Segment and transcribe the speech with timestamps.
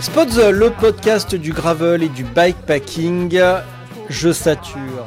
[0.00, 3.40] Spot the, le podcast du gravel et du bikepacking.
[4.08, 5.06] Je sature.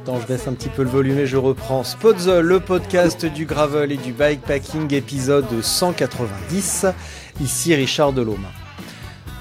[0.00, 1.84] Attends, je baisse un petit peu le volume et je reprends.
[1.84, 6.86] Spot the, le podcast du gravel et du bikepacking, épisode 190.
[7.42, 8.46] Ici Richard Delhomme.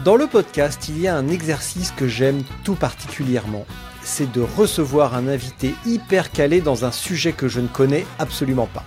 [0.04, 3.66] Dans le podcast, il y a un exercice que j'aime tout particulièrement.
[4.04, 8.68] C'est de recevoir un invité hyper calé dans un sujet que je ne connais absolument
[8.68, 8.84] pas.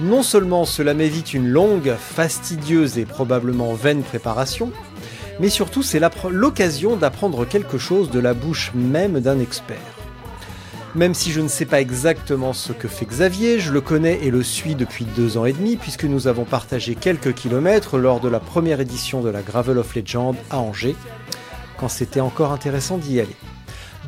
[0.00, 4.72] Non seulement cela m'évite une longue, fastidieuse et probablement vaine préparation,
[5.38, 9.76] mais surtout c'est l'occasion d'apprendre quelque chose de la bouche même d'un expert.
[10.96, 14.30] Même si je ne sais pas exactement ce que fait Xavier, je le connais et
[14.30, 18.28] le suis depuis deux ans et demi puisque nous avons partagé quelques kilomètres lors de
[18.28, 20.96] la première édition de la Gravel of Legend à Angers,
[21.78, 23.36] quand c'était encore intéressant d'y aller.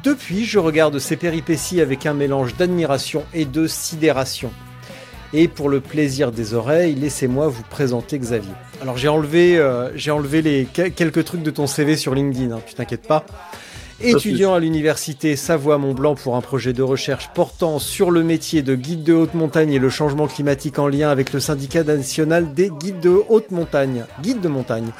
[0.02, 4.52] Depuis, je regarde ces péripéties avec un mélange d'admiration et de sidération.
[5.32, 8.52] Et pour le plaisir des oreilles, laissez-moi vous présenter Xavier.
[8.80, 12.54] Alors j'ai enlevé, euh, j'ai enlevé les que- quelques trucs de ton CV sur LinkedIn,
[12.54, 13.24] hein, tu t'inquiètes pas.
[13.98, 19.02] Étudiant à l'université Savoie-Mont-Blanc pour un projet de recherche portant sur le métier de guide
[19.04, 23.00] de haute montagne et le changement climatique en lien avec le syndicat national des guides
[23.00, 24.04] de haute montagne.
[24.22, 24.90] Guide de montagne.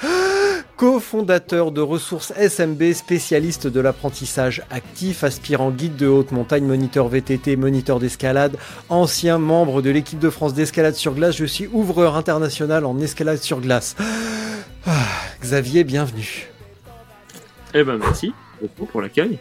[0.76, 7.56] Co-fondateur de ressources SMB, spécialiste de l'apprentissage actif, aspirant guide de haute montagne, moniteur VTT,
[7.56, 8.58] moniteur d'escalade,
[8.90, 13.38] ancien membre de l'équipe de France d'escalade sur glace, je suis ouvreur international en escalade
[13.38, 13.96] sur glace.
[14.86, 14.92] Ah,
[15.40, 16.46] Xavier, bienvenue.
[17.72, 19.38] Eh ben merci beaucoup pour l'accueil.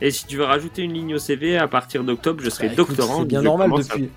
[0.00, 2.74] Et si tu veux rajouter une ligne au CV, à partir d'octobre, je serai Bah,
[2.76, 3.18] doctorant.
[3.20, 4.08] C'est bien normal à- depuis.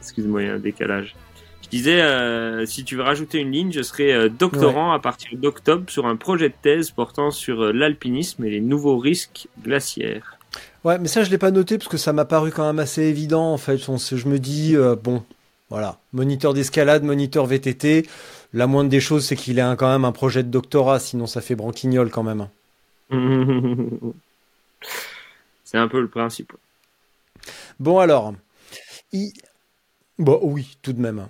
[0.00, 1.14] Excuse-moi, il y a un décalage.
[1.64, 5.36] Je disais, euh, si tu veux rajouter une ligne, je serai euh, doctorant à partir
[5.38, 10.38] d'octobre sur un projet de thèse portant sur euh, l'alpinisme et les nouveaux risques glaciaires.
[10.84, 13.02] Ouais, mais ça je l'ai pas noté parce que ça m'a paru quand même assez
[13.02, 13.78] évident en fait.
[13.78, 15.24] Je me dis euh, bon,
[15.70, 18.06] voilà, moniteur d'escalade, moniteur VTT.
[18.52, 21.26] La moindre des choses, c'est qu'il ait un- quand même un projet de doctorat, sinon
[21.26, 22.46] ça fait branquignol quand même.
[25.64, 26.52] C'est un peu le principe.
[27.80, 28.34] Bon alors,
[29.12, 29.32] il-
[30.18, 31.26] bon oui, tout de même.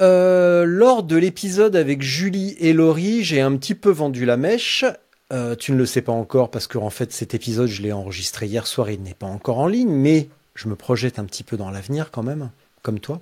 [0.00, 4.84] Euh, lors de l'épisode avec Julie et Laurie, j'ai un petit peu vendu la mèche.
[5.32, 7.92] Euh, tu ne le sais pas encore parce que en fait cet épisode je l'ai
[7.92, 11.42] enregistré hier soir, il n'est pas encore en ligne, mais je me projette un petit
[11.42, 12.50] peu dans l'avenir quand même,
[12.82, 13.20] comme toi.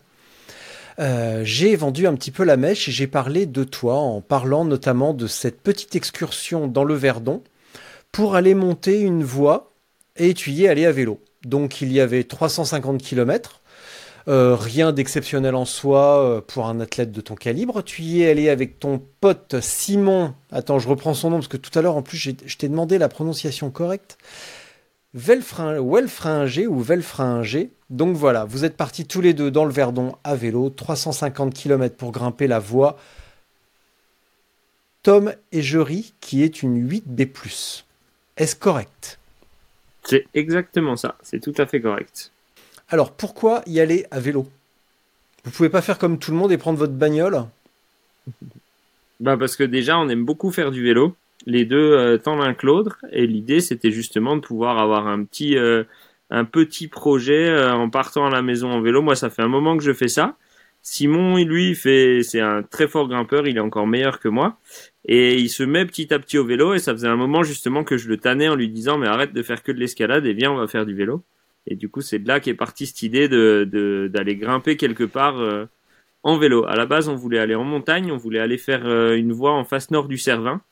[0.98, 4.64] Euh, j'ai vendu un petit peu la mèche et j'ai parlé de toi en parlant
[4.64, 7.42] notamment de cette petite excursion dans le Verdon
[8.12, 9.72] pour aller monter une voie
[10.16, 11.20] et tu y es allé à vélo.
[11.44, 13.60] Donc il y avait 350 km,
[14.26, 17.82] rien d'exceptionnel en soi euh, pour un athlète de ton calibre.
[17.82, 20.34] Tu y es allé avec ton pote Simon.
[20.50, 22.98] Attends, je reprends son nom parce que tout à l'heure en plus je t'ai demandé
[22.98, 24.18] la prononciation correcte.
[25.14, 27.70] Welfringer ou Velfringer.
[27.90, 31.96] Donc voilà, vous êtes partis tous les deux dans le Verdon à vélo, 350 km
[31.96, 32.96] pour grimper la voie
[35.02, 37.84] Tom et Jury qui est une 8B+.
[38.36, 39.18] Est-ce correct?
[40.02, 41.16] C'est exactement ça.
[41.22, 42.32] C'est tout à fait correct.
[42.88, 44.46] Alors pourquoi y aller à vélo?
[45.44, 47.44] Vous pouvez pas faire comme tout le monde et prendre votre bagnole?
[49.20, 52.54] Bah parce que déjà on aime beaucoup faire du vélo, les deux euh, tant l'un
[52.54, 55.84] que l'autre, et l'idée c'était justement de pouvoir avoir un petit euh,
[56.30, 59.02] un petit projet euh, en partant à la maison en vélo.
[59.02, 60.36] Moi ça fait un moment que je fais ça.
[60.82, 64.58] Simon lui fait c'est un très fort grimpeur, il est encore meilleur que moi.
[65.06, 66.74] Et il se met petit à petit au vélo.
[66.74, 69.32] Et ça faisait un moment justement que je le tannais en lui disant mais arrête
[69.32, 71.22] de faire que de l'escalade et viens on va faire du vélo.
[71.66, 75.04] Et du coup c'est de là qu'est partie cette idée de de- d'aller grimper quelque
[75.04, 75.38] part.
[75.40, 75.66] euh,
[76.22, 76.64] en vélo.
[76.66, 79.52] À la base, on voulait aller en montagne, on voulait aller faire euh, une voie
[79.52, 80.62] en face nord du Cervin.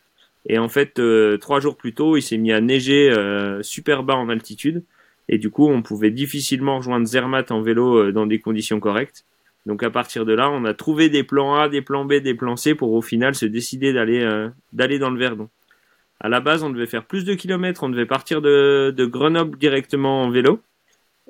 [0.47, 4.03] Et en fait, euh, trois jours plus tôt, il s'est mis à neiger euh, super
[4.03, 4.83] bas en altitude.
[5.29, 9.25] Et du coup, on pouvait difficilement rejoindre Zermatt en vélo euh, dans des conditions correctes.
[9.67, 12.35] Donc à partir de là, on a trouvé des plans A, des plans B, des
[12.35, 15.51] plans C pour au final se décider d'aller euh, d'aller dans le Verdon.
[16.19, 19.59] À la base, on devait faire plus de kilomètres, on devait partir de, de Grenoble
[19.59, 20.61] directement en vélo.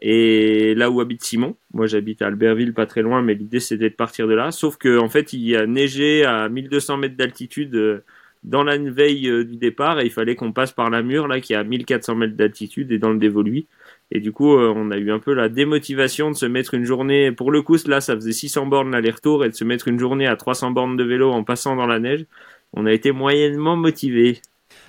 [0.01, 3.91] Et là où habite Simon, moi j'habite à Albertville, pas très loin, mais l'idée c'était
[3.91, 4.51] de partir de là.
[4.51, 8.05] Sauf que en fait, il a neigé à 1200 mètres d'altitude euh,
[8.43, 11.41] dans la veille euh, du départ et il fallait qu'on passe par la mur là
[11.41, 13.67] qui est à 1400 mètres d'altitude et dans le dévolu.
[14.11, 16.85] Et du coup, euh, on a eu un peu la démotivation de se mettre une
[16.85, 17.33] journée.
[17.33, 20.27] Pour le coup, là, ça faisait 600 bornes l'aller-retour et de se mettre une journée
[20.27, 22.27] à 300 bornes de vélo en passant dans la neige.
[22.75, 24.41] On a été moyennement motivé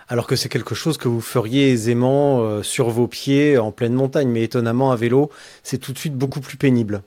[0.07, 3.94] alors que c'est quelque chose que vous feriez aisément euh, sur vos pieds en pleine
[3.94, 4.29] montagne.
[4.29, 5.29] Mais étonnamment, à vélo,
[5.63, 7.03] c'est tout de suite beaucoup plus pénible.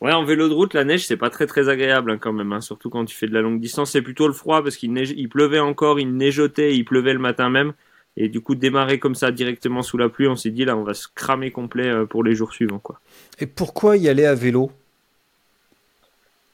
[0.00, 2.52] Ouais, en vélo de route, la neige, c'est pas très très agréable hein, quand même,
[2.52, 2.60] hein.
[2.60, 3.92] surtout quand tu fais de la longue distance.
[3.92, 7.18] C'est plutôt le froid parce qu'il neige, il pleuvait encore, il neigeotait, il pleuvait le
[7.18, 7.72] matin même.
[8.18, 10.84] Et du coup, démarrer comme ça directement sous la pluie, on s'est dit là, on
[10.84, 12.78] va se cramer complet euh, pour les jours suivants.
[12.78, 13.00] quoi.
[13.38, 14.70] Et pourquoi y aller à vélo?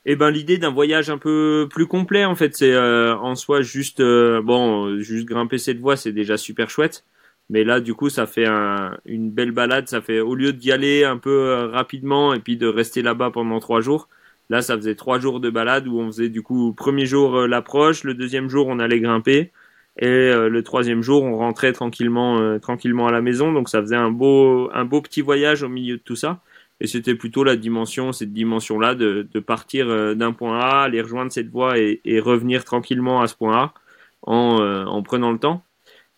[0.05, 3.63] Eh ben l'idée d'un voyage un peu plus complet en fait c'est euh, en soi
[3.63, 7.05] juste euh, bon juste grimper cette voie c'est déjà super chouette.
[7.51, 9.89] Mais là du coup ça fait un, une belle balade.
[9.89, 13.31] Ça fait au lieu d'y aller un peu euh, rapidement et puis de rester là-bas
[13.31, 14.09] pendant trois jours
[14.51, 18.05] là ça faisait trois jours de balade où on faisait du coup premier jour l'approche
[18.05, 19.53] le deuxième jour on allait grimper
[19.99, 23.53] et le troisième jour on rentrait tranquillement tranquillement à la maison.
[23.53, 26.41] Donc ça faisait un beau un beau petit voyage au milieu de tout ça
[26.83, 31.31] et c'était plutôt la dimension, cette dimension-là, de, partir euh, d'un point A, aller rejoindre
[31.31, 33.75] cette voie et, revenir tranquillement à ce point A
[34.23, 35.63] en, euh, en prenant le temps.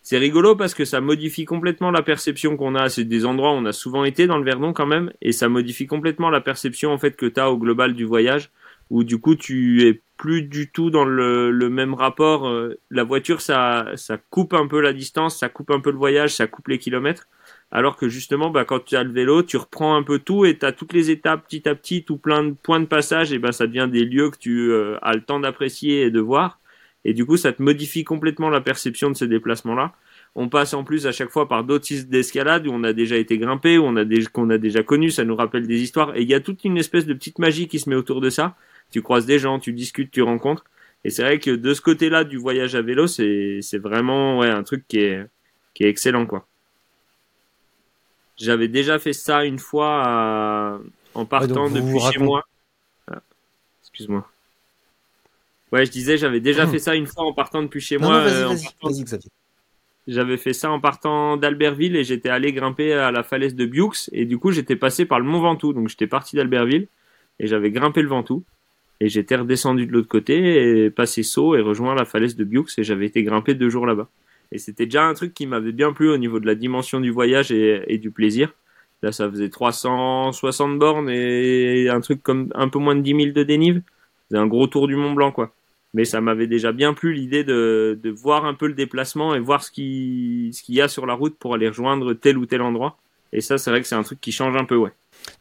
[0.01, 2.89] C'est rigolo parce que ça modifie complètement la perception qu'on a.
[2.89, 5.49] C'est des endroits où on a souvent été dans le Verdon quand même, et ça
[5.49, 8.49] modifie complètement la perception en fait que tu as au global du voyage,
[8.89, 12.47] où du coup tu es plus du tout dans le, le même rapport.
[12.47, 15.97] Euh, la voiture, ça, ça coupe un peu la distance, ça coupe un peu le
[15.97, 17.27] voyage, ça coupe les kilomètres.
[17.75, 20.57] Alors que justement, bah, quand tu as le vélo, tu reprends un peu tout et
[20.57, 23.37] tu as toutes les étapes petit à petit, tout plein de points de passage, et
[23.37, 26.61] ben ça devient des lieux que tu euh, as le temps d'apprécier et de voir.
[27.03, 29.93] Et du coup, ça te modifie complètement la perception de ces déplacements-là.
[30.35, 33.17] On passe en plus à chaque fois par d'autres sites d'escalade où on a déjà
[33.17, 36.15] été grimpé, où on a qu'on a déjà connu, ça nous rappelle des histoires.
[36.15, 38.29] Et il y a toute une espèce de petite magie qui se met autour de
[38.29, 38.55] ça.
[38.89, 40.63] Tu croises des gens, tu discutes, tu rencontres.
[41.03, 44.49] Et c'est vrai que de ce côté-là du voyage à vélo, c'est, c'est vraiment ouais,
[44.49, 45.25] un truc qui est,
[45.73, 46.47] qui est excellent, quoi.
[48.37, 50.81] J'avais déjà fait ça une fois
[51.13, 52.43] en partant depuis chez moi.
[53.11, 53.21] Ah,
[53.81, 54.27] excuse-moi.
[55.71, 58.15] Ouais, je disais, j'avais déjà fait ça une fois en partant depuis chez moi.
[58.15, 58.47] Euh,
[58.81, 59.29] vas-y, Xavier.
[60.07, 64.09] J'avais fait ça en partant d'Albertville et j'étais allé grimper à la falaise de Biux
[64.11, 65.73] et du coup j'étais passé par le Mont Ventoux.
[65.73, 66.87] Donc j'étais parti d'Albertville
[67.39, 68.43] et j'avais grimpé le Ventoux
[68.99, 72.67] et j'étais redescendu de l'autre côté et passé saut et rejoint la falaise de Biux
[72.77, 74.07] et j'avais été grimper deux jours là-bas.
[74.51, 77.11] Et c'était déjà un truc qui m'avait bien plu au niveau de la dimension du
[77.11, 78.53] voyage et, du plaisir.
[79.01, 83.31] Là, ça faisait 360 bornes et un truc comme un peu moins de 10 000
[83.33, 83.81] de dénive.
[84.31, 85.53] C'est un gros tour du Mont Blanc, quoi.
[85.93, 89.63] Mais ça m'avait déjà bien plu l'idée de, voir un peu le déplacement et voir
[89.63, 92.97] ce qu'il y a sur la route pour aller rejoindre tel ou tel endroit.
[93.31, 94.91] Et ça, c'est vrai que c'est un truc qui change un peu, ouais.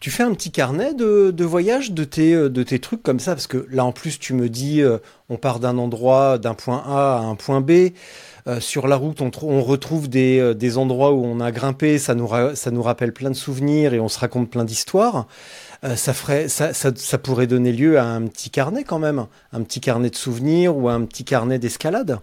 [0.01, 3.35] Tu fais un petit carnet de, voyage de tes, de tes trucs comme ça?
[3.35, 4.99] Parce que là, en plus, tu me dis, euh,
[5.29, 7.91] on part d'un endroit, d'un point A à un point B.
[8.47, 12.27] Euh, sur la route, on, retrouve euh, des, endroits où on a grimpé, ça nous,
[12.27, 15.27] rappelle plein de souvenirs et on se raconte plein d'histoires.
[15.83, 20.17] Euh, ça, pourrait donner lieu à un petit carnet quand même, un petit carnet de
[20.17, 22.19] souvenirs ou un petit carnet d'escalade.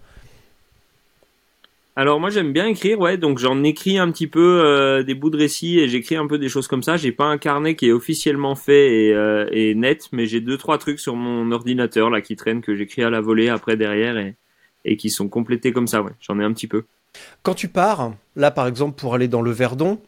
[1.95, 5.37] Alors moi j'aime bien écrire, ouais, donc j'en écris un petit peu des bouts de
[5.37, 6.95] récits et j'écris un peu des choses comme ça.
[6.95, 10.77] J'ai pas un carnet qui est officiellement fait et, et net, mais j'ai deux trois
[10.77, 14.35] trucs sur mon ordinateur là qui traînent que j'écris à la volée après derrière et,
[14.85, 16.01] et qui sont complétés comme ça.
[16.01, 16.83] Ouais, j'en ai un petit peu.
[17.43, 19.99] Quand tu pars, là par exemple pour aller dans le Verdon,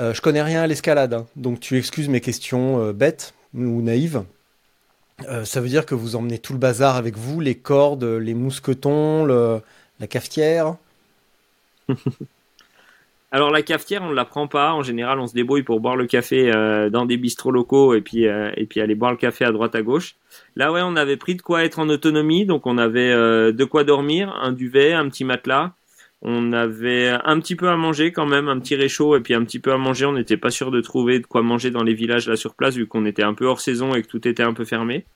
[0.00, 1.26] euh, je connais rien à l'escalade, hein.
[1.36, 4.24] donc tu excuses mes questions euh, bêtes ou naïves.
[5.28, 8.34] Euh, ça veut dire que vous emmenez tout le bazar avec vous, les cordes, les
[8.34, 10.76] mousquetons, la cafetière?
[13.34, 14.74] Alors la cafetière, on ne la prend pas.
[14.74, 18.02] En général, on se débrouille pour boire le café euh, dans des bistrots locaux et
[18.02, 20.16] puis euh, et puis aller boire le café à droite à gauche.
[20.54, 23.64] Là, ouais, on avait pris de quoi être en autonomie, donc on avait euh, de
[23.64, 25.72] quoi dormir, un duvet, un petit matelas.
[26.20, 29.44] On avait un petit peu à manger quand même, un petit réchaud et puis un
[29.44, 30.04] petit peu à manger.
[30.04, 32.76] On n'était pas sûr de trouver de quoi manger dans les villages là sur place
[32.76, 35.06] vu qu'on était un peu hors saison et que tout était un peu fermé.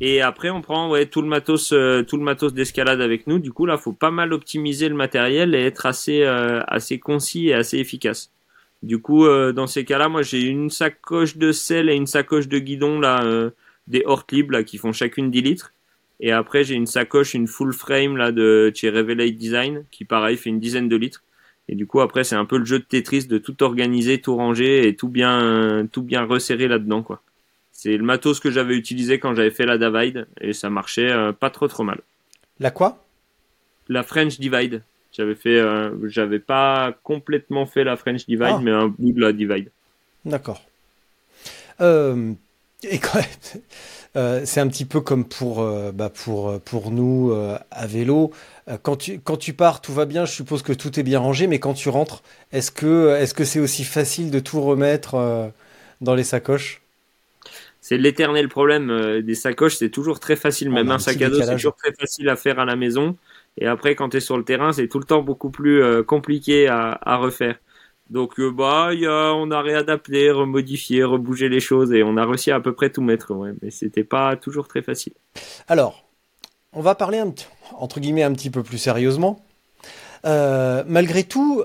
[0.00, 3.38] Et après, on prend ouais, tout le matos, euh, tout le matos d'escalade avec nous.
[3.38, 7.48] Du coup, là, faut pas mal optimiser le matériel et être assez, euh, assez concis
[7.48, 8.32] et assez efficace.
[8.82, 12.48] Du coup, euh, dans ces cas-là, moi, j'ai une sacoche de sel et une sacoche
[12.48, 13.50] de guidon là,
[13.88, 15.72] des Hortlib là, qui font chacune 10 litres.
[16.20, 20.36] Et après, j'ai une sacoche, une full frame là de chez Revelate Design, qui pareil
[20.38, 21.22] fait une dizaine de litres.
[21.68, 24.34] Et du coup, après, c'est un peu le jeu de Tetris de tout organiser, tout
[24.36, 27.22] ranger et tout bien, tout bien resserrer là-dedans, quoi.
[27.82, 31.32] C'est le matos que j'avais utilisé quand j'avais fait la Davide et ça marchait euh,
[31.32, 32.00] pas trop trop mal.
[32.58, 33.02] La quoi?
[33.88, 34.82] La French Divide.
[35.16, 38.60] J'avais fait, euh, j'avais pas complètement fait la French Divide, Ah.
[38.62, 39.70] mais un bout de la Divide.
[40.26, 40.62] D'accord.
[41.80, 42.34] Euh,
[42.82, 43.62] et quand même,
[44.16, 48.30] euh, c'est un petit peu comme pour, euh, bah pour, pour nous euh, à vélo.
[48.82, 51.46] Quand tu, quand tu pars, tout va bien, je suppose que tout est bien rangé,
[51.46, 52.22] mais quand tu rentres,
[52.52, 55.50] est-ce que que c'est aussi facile de tout remettre
[56.02, 56.82] dans les sacoches?
[57.80, 60.98] C'est l'éternel problème euh, des sacoches, c'est toujours très facile, On même a un un
[60.98, 63.16] sac à dos, c'est toujours très facile à faire à la maison.
[63.56, 66.02] Et après, quand tu es sur le terrain, c'est tout le temps beaucoup plus euh,
[66.02, 67.58] compliqué à, à refaire.
[68.10, 72.16] Donc, euh, bah, il y a, on a réadapté, remodifié, rebougé les choses et on
[72.16, 73.32] a réussi à à peu près tout mettre.
[73.34, 75.12] Ouais, mais c'était pas toujours très facile.
[75.68, 76.08] Alors,
[76.72, 79.44] on va parler un, petit- entre guillemets un petit peu plus sérieusement.
[80.26, 81.64] Euh, malgré tout,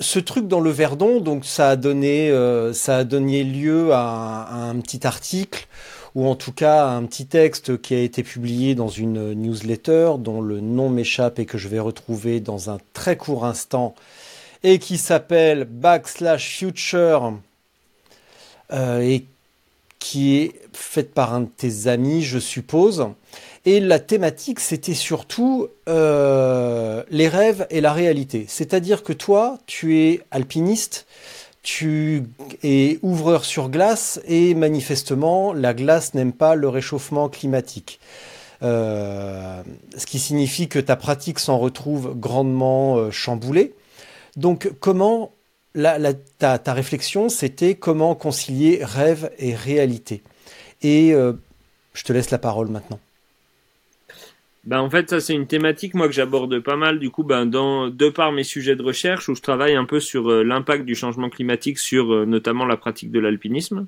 [0.00, 4.48] ce truc dans le Verdon, donc ça a donné, euh, ça a donné lieu à
[4.52, 5.66] un, petit article
[6.14, 10.12] ou en tout cas à un petit texte qui a été publié dans une newsletter
[10.18, 13.94] dont le nom m'échappe et que je vais retrouver dans un très court instant
[14.62, 17.34] et qui s'appelle Backslash Future
[18.72, 19.26] euh, et
[19.98, 23.08] qui est faite par un de tes amis, je suppose.
[23.64, 28.46] Et la thématique, c'était surtout euh, les rêves et la réalité.
[28.48, 31.06] C'est-à-dire que toi, tu es alpiniste,
[31.62, 32.24] tu
[32.62, 38.00] es ouvreur sur glace, et manifestement, la glace n'aime pas le réchauffement climatique.
[38.62, 39.62] Euh,
[39.96, 43.74] ce qui signifie que ta pratique s'en retrouve grandement euh, chamboulée.
[44.36, 45.32] Donc, comment
[45.74, 45.98] la,
[46.38, 50.22] ta, réflexion, c'était comment concilier rêve et réalité.
[50.82, 51.12] Et
[51.92, 52.98] je te laisse la parole maintenant.
[54.68, 57.46] Ben, en fait, ça, c'est une thématique, moi, que j'aborde pas mal, du coup, ben,
[57.46, 60.84] dans, de par mes sujets de recherche, où je travaille un peu sur euh, l'impact
[60.84, 63.86] du changement climatique sur, euh, notamment, la pratique de l'alpinisme.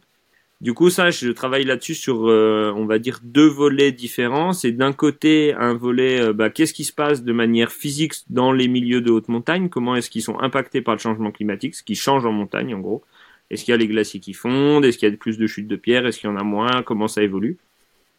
[0.62, 4.54] Du coup, ça, je travaille là-dessus sur, euh, on va dire, deux volets différents.
[4.54, 8.50] C'est d'un côté un volet, euh, bah, qu'est-ce qui se passe de manière physique dans
[8.50, 9.68] les milieux de haute montagne?
[9.68, 11.74] Comment est-ce qu'ils sont impactés par le changement climatique?
[11.74, 13.04] Ce qui change en montagne, en gros.
[13.50, 14.86] Est-ce qu'il y a les glaciers qui fondent?
[14.86, 16.06] Est-ce qu'il y a plus de chutes de pierres?
[16.06, 16.82] Est-ce qu'il y en a moins?
[16.82, 17.58] Comment ça évolue?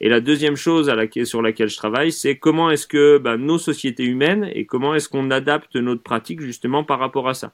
[0.03, 3.37] Et la deuxième chose à laquelle, sur laquelle je travaille, c'est comment est-ce que bah,
[3.37, 7.53] nos sociétés humaines et comment est-ce qu'on adapte notre pratique justement par rapport à ça.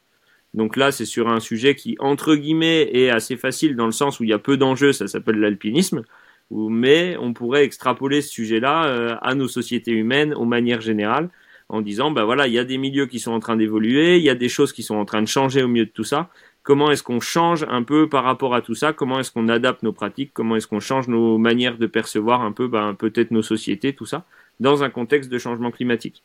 [0.54, 4.22] Donc là, c'est sur un sujet qui, entre guillemets, est assez facile dans le sens
[4.22, 6.04] où il y a peu d'enjeux, ça s'appelle l'alpinisme,
[6.50, 11.30] mais on pourrait extrapoler ce sujet-là euh, à nos sociétés humaines, aux manières générales,
[11.68, 14.24] en disant, bah voilà, il y a des milieux qui sont en train d'évoluer, il
[14.24, 16.30] y a des choses qui sont en train de changer au milieu de tout ça.
[16.68, 19.84] Comment est-ce qu'on change un peu par rapport à tout ça Comment est-ce qu'on adapte
[19.84, 23.42] nos pratiques Comment est-ce qu'on change nos manières de percevoir un peu, ben, peut-être nos
[23.42, 24.26] sociétés, tout ça,
[24.60, 26.24] dans un contexte de changement climatique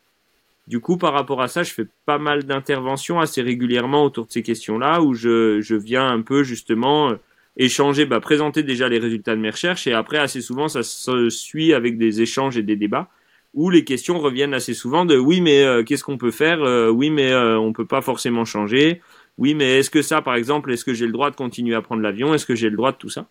[0.66, 4.32] du coup, par rapport à ça, je fais pas mal d'interventions assez régulièrement autour de
[4.32, 7.16] ces questions-là, où je, je viens un peu justement euh,
[7.56, 11.30] échanger, bah, présenter déjà les résultats de mes recherches, et après, assez souvent, ça se
[11.30, 13.08] suit avec des échanges et des débats,
[13.54, 16.62] où les questions reviennent assez souvent de oui, mais euh, qu'est-ce qu'on peut faire?
[16.62, 19.00] Euh, Oui, mais euh, on peut pas forcément changer.
[19.38, 21.82] Oui, mais est-ce que ça, par exemple, est-ce que j'ai le droit de continuer à
[21.82, 22.34] prendre l'avion?
[22.34, 23.28] Est-ce que j'ai le droit de tout ça?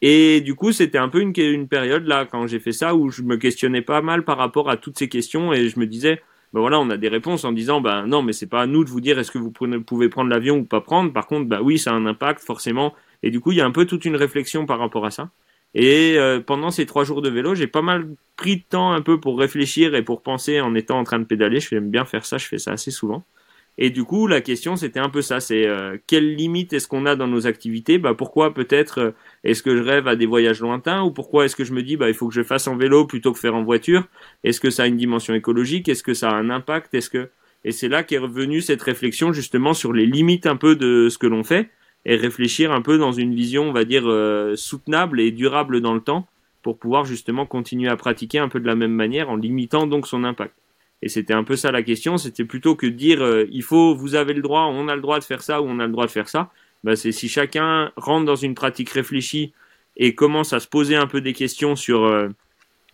[0.00, 3.22] Et du coup, c'était un peu une, période là, quand j'ai fait ça, où je
[3.22, 6.20] me questionnais pas mal par rapport à toutes ces questions, et je me disais
[6.52, 8.82] ben voilà, on a des réponses en disant, ben non, mais c'est pas à nous
[8.82, 11.12] de vous dire est-ce que vous pouvez prendre l'avion ou pas prendre.
[11.12, 12.94] Par contre, bah oui, ça a un impact forcément.
[13.22, 15.30] Et du coup, il y a un peu toute une réflexion par rapport à ça.
[15.74, 19.02] Et euh, pendant ces trois jours de vélo, j'ai pas mal pris de temps un
[19.02, 21.60] peu pour réfléchir et pour penser en étant en train de pédaler.
[21.60, 23.24] Je aime bien faire ça, je fais ça assez souvent.
[23.80, 27.06] Et du coup, la question, c'était un peu ça, c'est euh, quelle limite est-ce qu'on
[27.06, 27.98] a dans nos activités?
[27.98, 29.10] Bah pourquoi peut-être euh,
[29.44, 31.02] est-ce que je rêve à des voyages lointains?
[31.02, 33.06] Ou pourquoi est-ce que je me dis bah il faut que je fasse en vélo
[33.06, 34.08] plutôt que faire en voiture?
[34.42, 35.88] Est-ce que ça a une dimension écologique?
[35.88, 36.92] Est-ce que ça a un impact?
[36.92, 37.30] Est-ce que
[37.64, 41.18] et c'est là qu'est revenue cette réflexion justement sur les limites un peu de ce
[41.18, 41.70] que l'on fait
[42.04, 45.94] et réfléchir un peu dans une vision, on va dire, euh, soutenable et durable dans
[45.94, 46.26] le temps
[46.62, 50.06] pour pouvoir justement continuer à pratiquer un peu de la même manière en limitant donc
[50.06, 50.54] son impact.
[51.02, 53.94] Et c'était un peu ça la question, c'était plutôt que de dire euh, il faut,
[53.94, 55.92] vous avez le droit, on a le droit de faire ça ou on a le
[55.92, 56.50] droit de faire ça.
[56.84, 59.52] Bah, c'est si chacun rentre dans une pratique réfléchie
[59.96, 62.28] et commence à se poser un peu des questions sur, euh,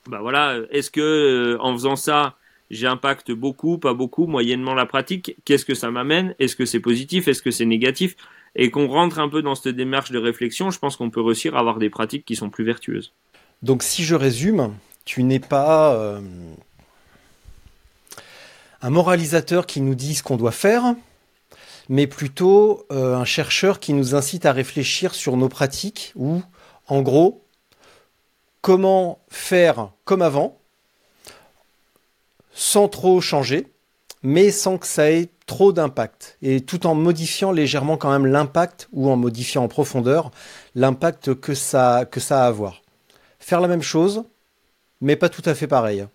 [0.09, 2.37] bah voilà, est-ce que euh, en faisant ça,
[2.71, 5.37] j'impacte beaucoup, pas beaucoup, moyennement la pratique?
[5.45, 6.35] Qu'est-ce que ça m'amène?
[6.39, 7.29] Est-ce que c'est positif?
[7.29, 8.17] Est-ce que c'est négatif?
[8.57, 11.57] Et qu'on rentre un peu dans cette démarche de réflexion, je pense qu'on peut réussir
[11.57, 13.13] à avoir des pratiques qui sont plus vertueuses.
[13.63, 16.21] Donc si je résume, tu n'es pas euh,
[18.85, 20.95] un moralisateur qui nous dit ce qu'on doit faire,
[21.89, 26.43] mais plutôt euh, un chercheur qui nous incite à réfléchir sur nos pratiques ou,
[26.89, 27.43] en gros,
[28.61, 30.59] comment faire comme avant,
[32.53, 33.73] sans trop changer,
[34.23, 38.89] mais sans que ça ait trop d'impact, et tout en modifiant légèrement quand même l'impact,
[38.93, 40.31] ou en modifiant en profondeur
[40.75, 42.83] l'impact que ça, que ça a à avoir
[43.39, 44.25] faire la même chose,
[45.01, 46.07] mais pas tout à fait pareil.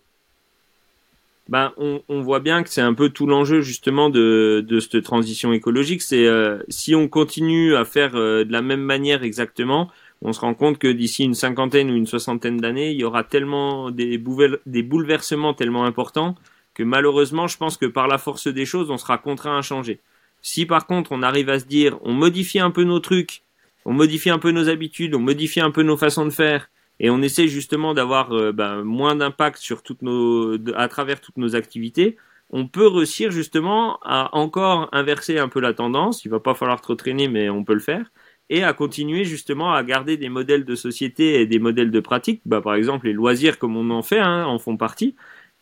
[1.49, 5.03] Ben on, on voit bien que c'est un peu tout l'enjeu justement de, de cette
[5.03, 6.03] transition écologique.
[6.03, 9.89] C'est euh, si on continue à faire euh, de la même manière exactement,
[10.21, 13.23] on se rend compte que d'ici une cinquantaine ou une soixantaine d'années, il y aura
[13.23, 14.23] tellement des,
[14.67, 16.35] des bouleversements tellement importants
[16.75, 20.01] que malheureusement, je pense que par la force des choses, on sera contraint à changer.
[20.43, 23.41] Si par contre on arrive à se dire, on modifie un peu nos trucs,
[23.85, 27.09] on modifie un peu nos habitudes, on modifie un peu nos façons de faire, et
[27.09, 31.55] on essaie justement d'avoir euh, ben, moins d'impact sur toutes nos, à travers toutes nos
[31.55, 32.17] activités,
[32.49, 36.25] on peut réussir justement à encore inverser un peu la tendance.
[36.25, 38.11] Il va pas falloir trop traîner, mais on peut le faire
[38.49, 42.41] et à continuer justement à garder des modèles de société et des modèles de pratique.
[42.45, 45.15] Bah, par exemple, les loisirs comme on en fait hein, en font partie,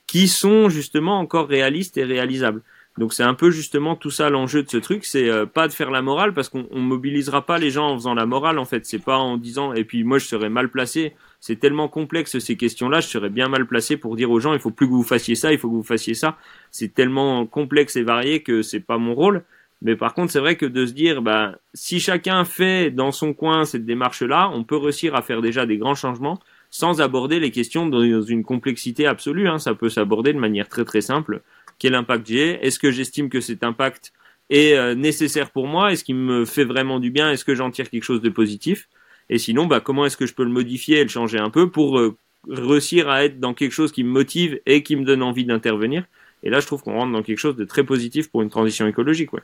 [0.07, 2.61] qui sont justement encore réalistes et réalisables.
[2.97, 5.73] Donc c'est un peu justement tout ça l'enjeu de ce truc, c'est euh, pas de
[5.73, 8.85] faire la morale parce qu'on mobilisera pas les gens en faisant la morale en fait,
[8.87, 12.57] c'est pas en disant et puis moi je serais mal placé, c'est tellement complexe ces
[12.57, 15.03] questions-là, je serais bien mal placé pour dire aux gens il faut plus que vous
[15.03, 16.37] fassiez ça, il faut que vous fassiez ça,
[16.71, 19.43] c'est tellement complexe et varié que c'est pas mon rôle.
[19.83, 23.35] Mais par contre, c'est vrai que de se dire, bah, si chacun fait dans son
[23.35, 26.39] coin cette démarche-là, on peut réussir à faire déjà des grands changements
[26.71, 29.47] sans aborder les questions dans une complexité absolue.
[29.47, 29.59] Hein.
[29.59, 31.43] Ça peut s'aborder de manière très très simple
[31.79, 34.13] quel impact j'ai, est-ce que j'estime que cet impact
[34.49, 37.69] est euh, nécessaire pour moi, est-ce qu'il me fait vraiment du bien, est-ce que j'en
[37.69, 38.87] tire quelque chose de positif,
[39.29, 41.69] et sinon, bah, comment est-ce que je peux le modifier et le changer un peu
[41.69, 42.17] pour euh,
[42.47, 46.05] réussir à être dans quelque chose qui me motive et qui me donne envie d'intervenir?
[46.43, 48.87] Et là, je trouve qu'on rentre dans quelque chose de très positif pour une transition
[48.87, 49.33] écologique.
[49.33, 49.41] Ouais.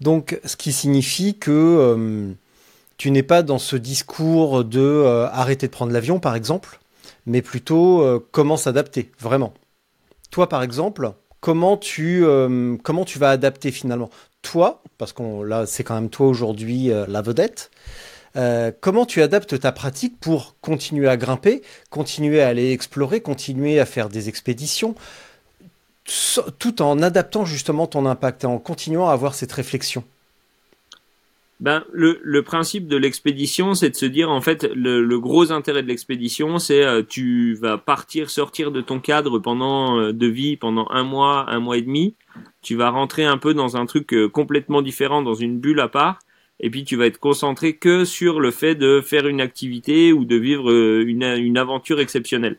[0.00, 2.32] Donc, ce qui signifie que euh,
[2.96, 6.78] tu n'es pas dans ce discours de arrêter de prendre l'avion, par exemple,
[7.26, 9.52] mais plutôt comment s'adapter, vraiment.
[10.30, 14.10] Toi, par exemple, comment tu, euh, comment tu vas adapter finalement?
[14.42, 17.70] Toi, parce que là c'est quand même toi aujourd'hui euh, la vedette.
[18.36, 23.80] Euh, comment tu adaptes ta pratique pour continuer à grimper, continuer à aller explorer, continuer
[23.80, 24.94] à faire des expéditions,
[26.58, 30.04] tout en adaptant justement ton impact et en continuant à avoir cette réflexion?
[31.60, 35.82] Ben, le, principe de l'expédition, c'est de se dire en fait le, le gros intérêt
[35.82, 40.56] de l'expédition, c'est euh, tu vas partir, sortir de ton cadre pendant euh, de vie
[40.56, 42.14] pendant un mois, un mois et demi.
[42.62, 45.88] Tu vas rentrer un peu dans un truc euh, complètement différent, dans une bulle à
[45.88, 46.20] part,
[46.60, 50.24] et puis tu vas être concentré que sur le fait de faire une activité ou
[50.24, 52.58] de vivre une, une aventure exceptionnelle.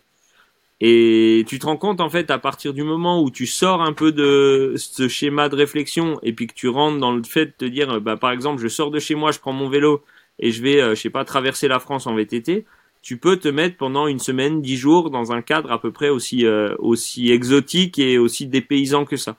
[0.81, 3.91] Et tu te rends compte en fait à partir du moment où tu sors un
[3.91, 7.51] peu de ce schéma de réflexion et puis que tu rentres dans le fait de
[7.57, 10.03] te dire bah par exemple je sors de chez moi, je prends mon vélo
[10.39, 12.65] et je vais euh, je sais pas traverser la France en VTT,
[13.01, 16.09] tu peux te mettre pendant une semaine, dix jours dans un cadre à peu près
[16.09, 19.35] aussi euh, aussi exotique et aussi dépaysant que ça.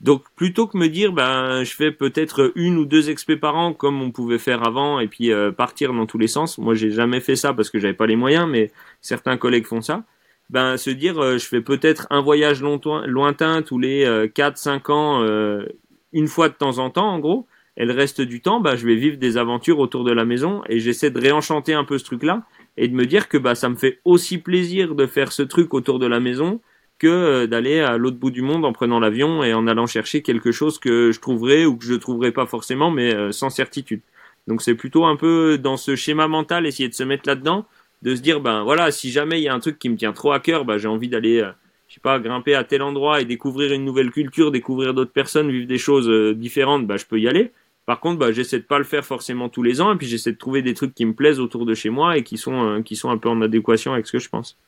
[0.00, 3.72] Donc plutôt que me dire ben je fais peut-être une ou deux expés par an
[3.72, 6.58] comme on pouvait faire avant et puis euh, partir dans tous les sens.
[6.58, 9.80] Moi j'ai jamais fait ça parce que j'avais pas les moyens, mais certains collègues font
[9.80, 10.04] ça
[10.50, 15.22] ben se dire euh, je fais peut-être un voyage lointain tous les euh, 4-5 ans
[15.22, 15.64] euh,
[16.12, 18.86] une fois de temps en temps en gros et le reste du temps bah je
[18.86, 22.04] vais vivre des aventures autour de la maison et j'essaie de réenchanter un peu ce
[22.04, 22.44] truc là
[22.76, 25.74] et de me dire que bah ça me fait aussi plaisir de faire ce truc
[25.74, 26.60] autour de la maison
[26.98, 30.22] que euh, d'aller à l'autre bout du monde en prenant l'avion et en allant chercher
[30.22, 34.00] quelque chose que je trouverais ou que je trouverais pas forcément mais sans certitude.
[34.46, 37.66] Donc c'est plutôt un peu dans ce schéma mental essayer de se mettre là-dedans
[38.02, 40.12] de se dire ben voilà si jamais il y a un truc qui me tient
[40.12, 41.50] trop à cœur ben j'ai envie d'aller euh,
[41.88, 45.50] je sais pas grimper à tel endroit et découvrir une nouvelle culture découvrir d'autres personnes
[45.50, 47.52] vivre des choses euh, différentes ben je peux y aller
[47.86, 50.32] par contre bah j'essaie de pas le faire forcément tous les ans et puis j'essaie
[50.32, 52.82] de trouver des trucs qui me plaisent autour de chez moi et qui sont euh,
[52.82, 54.58] qui sont un peu en adéquation avec ce que je pense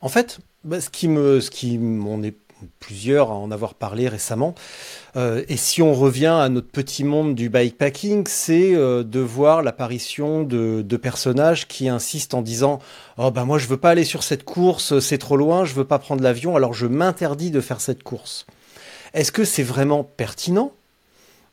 [0.00, 2.34] en fait bah, ce qui me ce qui est
[2.78, 4.54] plusieurs à en avoir parlé récemment.
[5.16, 9.62] Euh, et si on revient à notre petit monde du bikepacking, c'est euh, de voir
[9.62, 12.80] l'apparition de, de, personnages qui insistent en disant
[13.18, 15.84] Oh ben moi je veux pas aller sur cette course, c'est trop loin, je veux
[15.84, 18.46] pas prendre l'avion, alors je m'interdis de faire cette course.
[19.12, 20.72] Est-ce que c'est vraiment pertinent?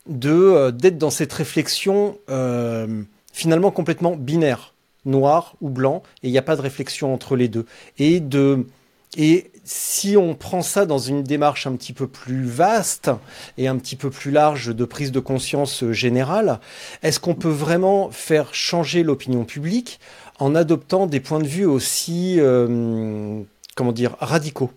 [0.07, 2.17] De euh, d'être dans cette réflexion
[3.33, 4.73] finalement complètement binaire,
[5.05, 7.65] noir ou blanc, et il n'y a pas de réflexion entre les deux,
[7.97, 8.65] et de
[9.17, 13.11] et si on prend ça dans une démarche un petit peu plus vaste
[13.57, 16.59] et un petit peu plus large de prise de conscience générale,
[17.03, 19.99] est-ce qu'on peut vraiment faire changer l'opinion publique
[20.39, 23.41] en adoptant des points de vue aussi, euh,
[23.75, 24.71] comment dire, radicaux?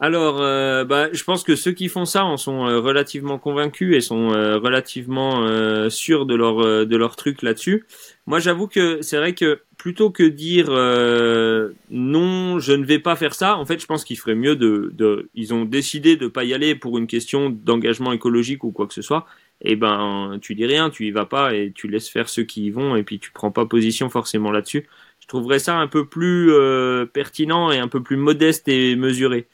[0.00, 3.96] Alors, euh, bah, je pense que ceux qui font ça en sont euh, relativement convaincus
[3.96, 5.44] et sont relativement
[5.90, 7.84] sûrs de leur de leur truc là-dessus.
[8.26, 13.16] Moi, j'avoue que c'est vrai que plutôt que dire euh, non, je ne vais pas
[13.16, 16.26] faire ça, en fait, je pense qu'il ferait mieux de, de, Ils ont décidé de
[16.26, 19.24] pas y aller pour une question d'engagement écologique ou quoi que ce soit.
[19.62, 22.44] Et eh ben, tu dis rien, tu y vas pas et tu laisses faire ceux
[22.44, 24.86] qui y vont et puis tu prends pas position forcément là-dessus.
[25.20, 29.48] Je trouverais ça un peu plus euh, pertinent et un peu plus modeste et mesuré.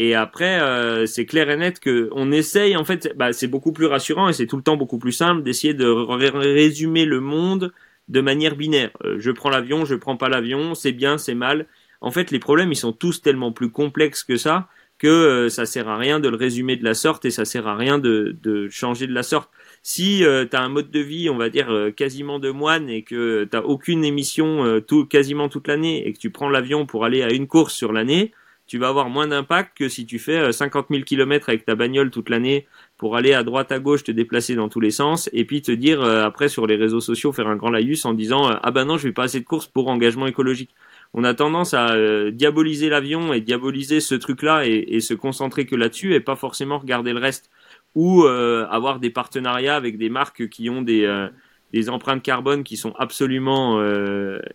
[0.00, 3.72] Et après, euh, c'est clair et net que on essaye, en fait, bah, c'est beaucoup
[3.72, 7.72] plus rassurant et c'est tout le temps beaucoup plus simple d'essayer de résumer le monde
[8.06, 8.90] de manière binaire.
[9.04, 11.66] Euh, je prends l'avion, je prends pas l'avion, c'est bien, c'est mal.
[12.00, 15.64] En fait, les problèmes, ils sont tous tellement plus complexes que ça que euh, ça
[15.64, 18.36] sert à rien de le résumer de la sorte et ça sert à rien de,
[18.42, 19.48] de changer de la sorte.
[19.84, 23.04] Si euh, tu as un mode de vie, on va dire quasiment de moine et
[23.04, 27.22] que tu aucune émission tout, quasiment toute l'année et que tu prends l'avion pour aller
[27.22, 28.32] à une course sur l'année,
[28.68, 32.10] tu vas avoir moins d'impact que si tu fais 50 000 km avec ta bagnole
[32.10, 32.66] toute l'année
[32.98, 35.72] pour aller à droite à gauche, te déplacer dans tous les sens, et puis te
[35.72, 38.70] dire euh, après sur les réseaux sociaux faire un grand laïus en disant euh, ah
[38.70, 40.70] ben non je vais pas assez de courses pour engagement écologique.
[41.14, 45.64] On a tendance à euh, diaboliser l'avion et diaboliser ce truc-là et, et, se concentrer
[45.64, 47.50] que là-dessus et pas forcément regarder le reste
[47.94, 51.28] ou avoir des partenariats avec des marques qui ont des
[51.72, 53.82] des empreintes carbone qui sont absolument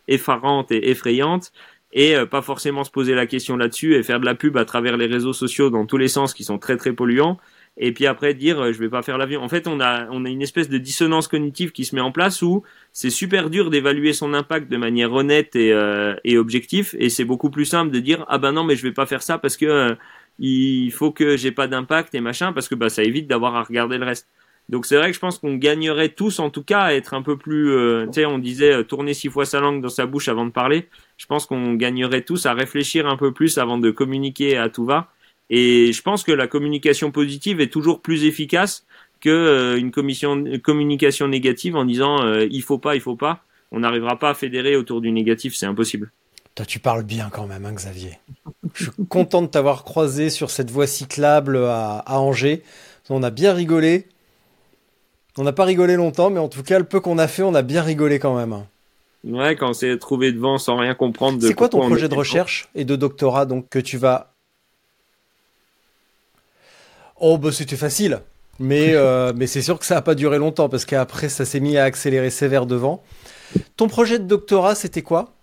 [0.08, 1.52] effarantes et effrayantes
[1.94, 4.66] et euh, pas forcément se poser la question là-dessus et faire de la pub à
[4.66, 7.38] travers les réseaux sociaux dans tous les sens qui sont très très polluants
[7.78, 9.42] et puis après dire euh, je vais pas faire l'avion.
[9.44, 12.12] En fait, on a on a une espèce de dissonance cognitive qui se met en
[12.12, 16.96] place où c'est super dur d'évaluer son impact de manière honnête et euh, et objectif
[16.98, 19.22] et c'est beaucoup plus simple de dire ah ben non mais je vais pas faire
[19.22, 19.96] ça parce que
[20.40, 23.64] il faut que j'ai pas d'impact et machin parce que bah ça évite d'avoir à
[23.64, 24.28] regarder le reste.
[24.70, 27.22] Donc c'est vrai que je pense qu'on gagnerait tous en tout cas à être un
[27.22, 30.06] peu plus, euh, tu sais, on disait euh, tourner six fois sa langue dans sa
[30.06, 30.88] bouche avant de parler.
[31.18, 34.86] Je pense qu'on gagnerait tous à réfléchir un peu plus avant de communiquer à tout
[34.86, 35.10] va.
[35.50, 38.86] Et je pense que la communication positive est toujours plus efficace
[39.20, 43.44] que euh, une, commission, communication négative en disant il faut pas, il faut pas.
[43.72, 46.12] On n'arrivera pas à fédérer autour du négatif, c'est impossible.
[46.56, 48.20] Toi, tu parles bien quand même, hein, Xavier.
[48.76, 52.62] Je suis content de t'avoir croisé sur cette voie cyclable à, à Angers.
[53.10, 54.08] On a bien rigolé.
[55.38, 57.56] On n'a pas rigolé longtemps, mais en tout cas, le peu qu'on a fait, on
[57.56, 58.66] a bien rigolé quand même.
[59.24, 61.42] Ouais, quand on s'est trouvé devant sans rien comprendre.
[61.42, 64.34] C'est quoi ton projet de recherche et de doctorat donc que tu vas?
[67.20, 68.20] Oh bah c'était facile,
[68.60, 71.62] mais euh, mais c'est sûr que ça n'a pas duré longtemps parce qu'après ça s'est
[71.62, 73.02] mis à accélérer sévère devant.
[73.78, 75.34] Ton projet de doctorat c'était quoi?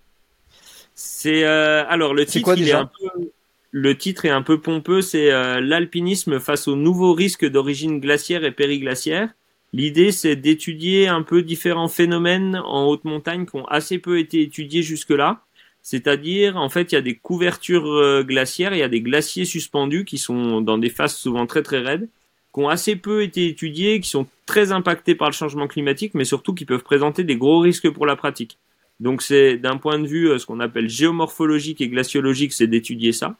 [0.93, 3.31] C'est euh, alors le titre il est un peu
[3.71, 8.43] le titre est un peu pompeux, c'est euh, l'alpinisme face aux nouveaux risques d'origine glaciaire
[8.43, 9.29] et périglaciaire.
[9.73, 14.41] L'idée, c'est d'étudier un peu différents phénomènes en haute montagne qui ont assez peu été
[14.41, 15.43] étudiés jusque-là.
[15.81, 19.45] C'est-à-dire, en fait, il y a des couvertures euh, glaciaires, il y a des glaciers
[19.45, 22.09] suspendus qui sont dans des phases souvent très très raides,
[22.53, 26.25] qui ont assez peu été étudiés, qui sont très impactés par le changement climatique, mais
[26.25, 28.57] surtout qui peuvent présenter des gros risques pour la pratique.
[28.99, 33.13] Donc c'est d'un point de vue euh, ce qu'on appelle géomorphologique et glaciologique, c'est d'étudier
[33.13, 33.37] ça.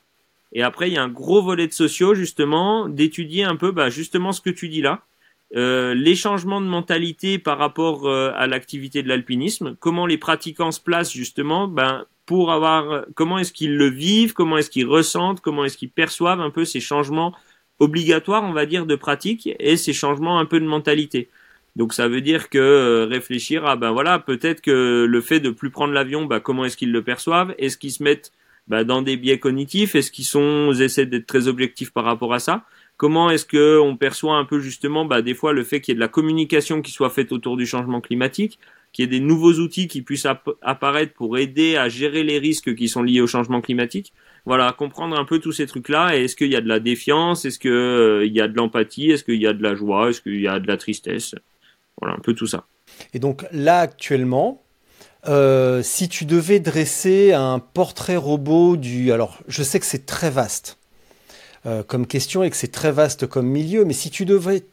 [0.53, 3.89] Et après, il y a un gros volet de sociaux, justement, d'étudier un peu bah,
[3.89, 5.03] justement ce que tu dis là,
[5.55, 10.71] euh, les changements de mentalité par rapport euh, à l'activité de l'alpinisme, comment les pratiquants
[10.71, 15.41] se placent justement, ben pour avoir, comment est-ce qu'ils le vivent, comment est-ce qu'ils ressentent,
[15.41, 17.33] comment est-ce qu'ils perçoivent un peu ces changements
[17.79, 21.29] obligatoires, on va dire, de pratique et ces changements un peu de mentalité.
[21.75, 25.49] Donc ça veut dire que euh, réfléchir à ben voilà peut-être que le fait de
[25.49, 28.31] plus prendre l'avion, ben, comment est-ce qu'ils le perçoivent, est-ce qu'ils se mettent
[28.67, 32.39] ben, dans des biais cognitifs, est-ce qu'ils sont essaient d'être très objectifs par rapport à
[32.39, 32.65] ça?
[33.01, 35.93] Comment est-ce que on perçoit un peu justement, bah, des fois le fait qu'il y
[35.93, 38.59] ait de la communication qui soit faite autour du changement climatique,
[38.93, 40.27] qu'il y ait des nouveaux outils qui puissent
[40.61, 44.13] apparaître pour aider à gérer les risques qui sont liés au changement climatique?
[44.45, 46.15] Voilà, comprendre un peu tous ces trucs-là.
[46.15, 47.43] Et est-ce qu'il y a de la défiance?
[47.43, 49.09] Est-ce qu'il euh, y a de l'empathie?
[49.09, 50.11] Est-ce qu'il y a de la joie?
[50.11, 51.33] Est-ce qu'il y a de la tristesse?
[51.99, 52.67] Voilà, un peu tout ça.
[53.15, 54.61] Et donc là, actuellement,
[55.27, 59.11] euh, si tu devais dresser un portrait robot du...
[59.11, 60.77] Alors, je sais que c'est très vaste.
[61.67, 63.85] Euh, comme question et que c'est très vaste comme milieu.
[63.85, 64.63] Mais si tu devais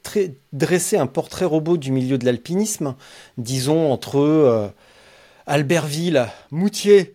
[0.54, 2.94] dresser un portrait robot du milieu de l'alpinisme,
[3.36, 4.68] disons entre euh,
[5.46, 7.14] Albertville, Moutier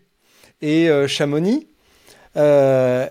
[0.61, 1.67] et euh, Chamonix,
[2.35, 3.07] euh,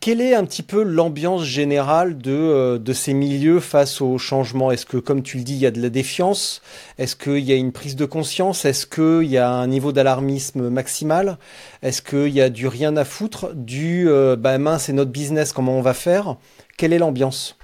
[0.00, 4.70] quelle est un petit peu l'ambiance générale de, euh, de ces milieux face au changement?
[4.70, 6.62] Est-ce que, comme tu le dis, il y a de la défiance?
[6.98, 8.64] Est-ce qu'il y a une prise de conscience?
[8.64, 11.38] Est-ce qu'il y a un niveau d'alarmisme maximal?
[11.82, 13.54] Est-ce qu'il y a du rien à foutre?
[13.54, 16.36] Du euh, bah mince, c'est notre business, comment on va faire?
[16.76, 17.57] Quelle est l'ambiance?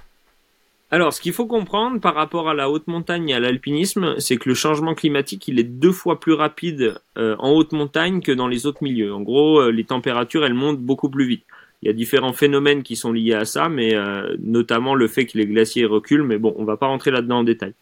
[0.95, 4.37] Alors, ce qu'il faut comprendre par rapport à la haute montagne et à l'alpinisme, c'est
[4.37, 8.31] que le changement climatique, il est deux fois plus rapide euh, en haute montagne que
[8.31, 9.13] dans les autres milieux.
[9.13, 11.43] En gros, euh, les températures, elles montent beaucoup plus vite.
[11.81, 15.25] Il y a différents phénomènes qui sont liés à ça, mais euh, notamment le fait
[15.25, 17.73] que les glaciers reculent, mais bon, on va pas rentrer là-dedans en détail.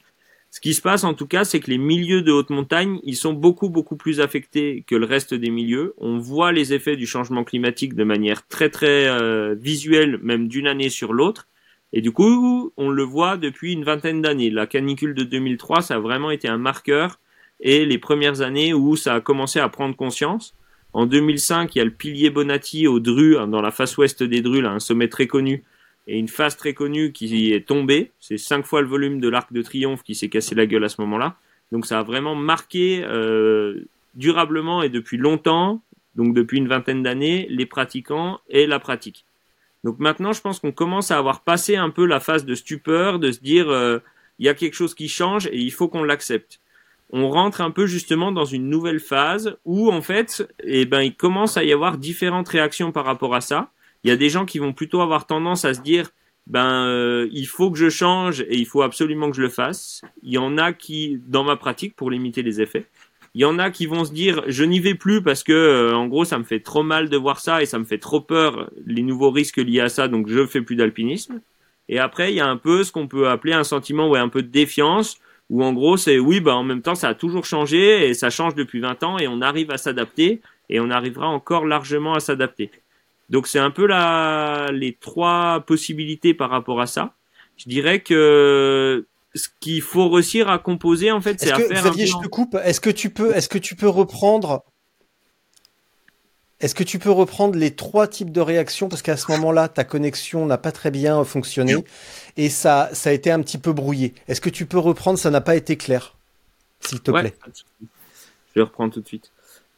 [0.50, 3.16] Ce qui se passe en tout cas, c'est que les milieux de haute montagne, ils
[3.16, 5.94] sont beaucoup beaucoup plus affectés que le reste des milieux.
[6.00, 10.90] On voit les effets du changement climatique de manière très très visuelle, même d'une année
[10.90, 11.48] sur l'autre.
[11.94, 14.50] Et du coup, on le voit depuis une vingtaine d'années.
[14.50, 17.20] La canicule de 2003, ça a vraiment été un marqueur.
[17.60, 20.56] Et les premières années où ça a commencé à prendre conscience.
[20.92, 24.24] En 2005, il y a le pilier Bonatti au Dru, hein, dans la face ouest
[24.24, 25.64] des Drus, là, un sommet très connu,
[26.08, 28.12] et une face très connue qui est tombée.
[28.20, 30.90] C'est cinq fois le volume de l'Arc de Triomphe qui s'est cassé la gueule à
[30.90, 31.38] ce moment-là.
[31.72, 35.82] Donc ça a vraiment marqué euh, durablement et depuis longtemps,
[36.16, 39.26] donc depuis une vingtaine d'années, les pratiquants et la pratique.
[39.84, 43.20] Donc maintenant, je pense qu'on commence à avoir passé un peu la phase de stupeur,
[43.20, 44.00] de se dire euh,
[44.40, 46.60] il y a quelque chose qui change et il faut qu'on l'accepte
[47.16, 51.16] on rentre un peu justement dans une nouvelle phase où en fait, eh ben, il
[51.16, 53.70] commence à y avoir différentes réactions par rapport à ça.
[54.04, 56.10] Il y a des gens qui vont plutôt avoir tendance à se dire,
[56.48, 60.02] ben, euh, il faut que je change et il faut absolument que je le fasse.
[60.24, 62.88] Il y en a qui, dans ma pratique, pour limiter les effets,
[63.36, 65.96] il y en a qui vont se dire, je n'y vais plus parce que, euh,
[65.96, 68.22] en gros, ça me fait trop mal de voir ça et ça me fait trop
[68.22, 71.42] peur les nouveaux risques liés à ça, donc je fais plus d'alpinisme.
[71.90, 74.30] Et après, il y a un peu ce qu'on peut appeler un sentiment, ouais, un
[74.30, 75.18] peu de défiance
[75.50, 78.30] où en gros c'est oui, bah en même temps ça a toujours changé et ça
[78.30, 82.20] change depuis 20 ans et on arrive à s'adapter et on arrivera encore largement à
[82.20, 82.72] s'adapter.
[83.30, 87.14] Donc c'est un peu la, les trois possibilités par rapport à ça.
[87.58, 91.84] Je dirais que ce qu'il faut réussir à composer en fait, c'est à faire.
[91.84, 92.56] Xavier, je te coupe.
[92.64, 94.64] Est-ce que tu peux, est-ce que tu peux reprendre
[96.64, 98.88] est-ce que tu peux reprendre les trois types de réactions?
[98.88, 101.76] Parce qu'à ce moment-là, ta connexion n'a pas très bien fonctionné
[102.38, 104.14] et ça, ça a été un petit peu brouillé.
[104.30, 105.20] Est-ce que tu peux reprendre?
[105.20, 106.16] Ça n'a pas été clair,
[106.80, 107.34] s'il te plaît.
[108.56, 109.34] Je reprends tout de suite.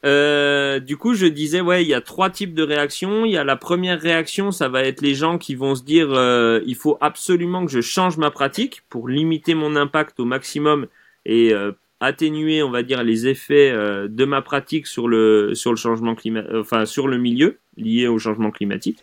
[0.06, 3.26] Euh, du coup, je disais, ouais, il y a trois types de réactions.
[3.26, 6.10] Il y a la première réaction, ça va être les gens qui vont se dire,
[6.12, 10.88] euh, il faut absolument que je change ma pratique pour limiter mon impact au maximum
[11.26, 15.72] et euh, atténuer, on va dire, les effets euh, de ma pratique sur le sur
[15.72, 19.00] le changement climatique, euh, enfin sur le milieu lié au changement climatique.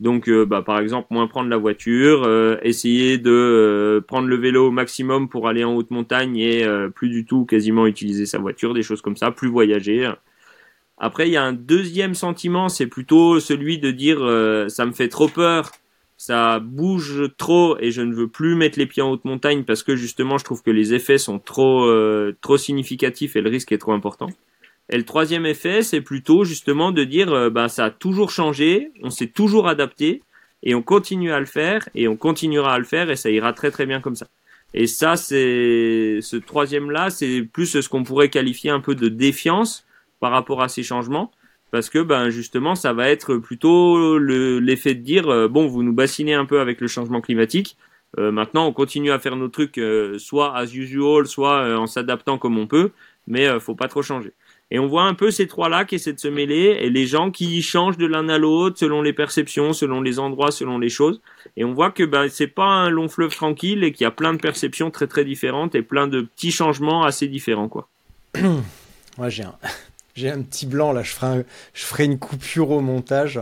[0.00, 2.28] Donc, bah, par exemple, moins prendre la voiture,
[2.62, 7.24] essayer de prendre le vélo au maximum pour aller en haute montagne et plus du
[7.24, 10.10] tout quasiment utiliser sa voiture, des choses comme ça, plus voyager.
[11.02, 14.18] Après, il y a un deuxième sentiment, c'est plutôt celui de dire
[14.70, 15.70] ça me fait trop peur
[16.22, 19.82] ça bouge trop et je ne veux plus mettre les pieds en haute montagne parce
[19.82, 23.72] que justement je trouve que les effets sont trop euh, trop significatifs et le risque
[23.72, 24.28] est trop important.
[24.88, 28.92] Et le troisième effet, c'est plutôt justement de dire euh, bah ça a toujours changé,
[29.02, 30.22] on s'est toujours adapté
[30.62, 33.52] et on continue à le faire et on continuera à le faire et ça ira
[33.52, 34.28] très très bien comme ça.
[34.74, 39.08] Et ça c'est ce troisième là, c'est plus ce qu'on pourrait qualifier un peu de
[39.08, 39.84] défiance
[40.22, 41.32] par rapport à ces changements
[41.72, 45.92] parce que ben justement ça va être plutôt l'effet de dire euh, bon vous nous
[45.92, 47.76] bassinez un peu avec le changement climatique
[48.18, 52.38] euh, maintenant on continue à faire nos trucs euh, soit as usual soit en s'adaptant
[52.38, 52.92] comme on peut
[53.28, 54.32] mais faut pas trop changer.
[54.72, 57.06] Et on voit un peu ces trois là qui essaient de se mêler et les
[57.06, 60.88] gens qui changent de l'un à l'autre selon les perceptions selon les endroits selon les
[60.88, 61.20] choses.
[61.56, 64.12] Et on voit que ben c'est pas un long fleuve tranquille et qu'il y a
[64.12, 67.88] plein de perceptions très très différentes et plein de petits changements assez différents quoi.
[69.18, 69.54] Moi j'ai un
[70.14, 71.44] j'ai un petit blanc là, je ferai,
[71.74, 73.40] je ferai une coupure au montage.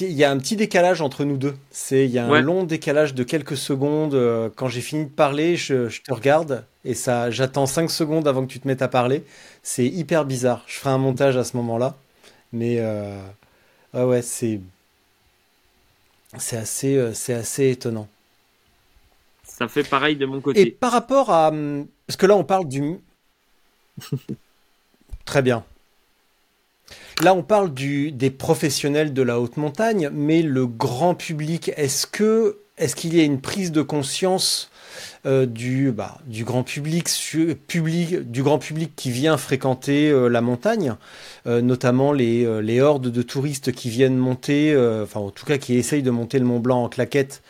[0.00, 1.54] Il y a un petit décalage entre nous deux.
[1.70, 4.14] C'est il y a un long décalage de quelques secondes.
[4.14, 8.44] Euh, quand j'ai fini de parler, je, te regarde et ça, j'attends 5 secondes avant
[8.44, 9.24] que tu te mettes à parler.
[9.62, 10.64] C'est hyper bizarre.
[10.66, 11.96] Je ferai un montage à ce moment-là,
[12.52, 13.20] mais euh,
[13.94, 14.60] ouais, c'est
[16.38, 18.08] c'est assez euh, c'est assez étonnant.
[19.44, 20.60] Ça fait pareil de mon côté.
[20.60, 22.98] Et par rapport à hum, parce que là on parle du
[25.24, 25.64] très bien.
[27.22, 33.16] Là, on parle des professionnels de la haute montagne, mais le grand public, est-ce qu'il
[33.16, 34.70] y a une prise de conscience
[35.24, 37.08] euh, du, bah, du grand public,
[38.96, 40.94] qui vient fréquenter euh, la montagne,
[41.46, 46.02] euh, notamment les, hordes de touristes qui viennent monter, enfin en tout cas qui essayent
[46.02, 47.42] de monter le Mont Blanc en claquette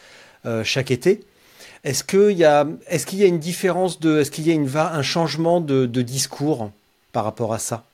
[0.62, 1.24] chaque été?
[1.82, 2.66] Est-ce qu'il y a,
[3.26, 6.70] une différence de, est-ce qu'il y a un changement de discours
[7.10, 7.84] par rapport à ça?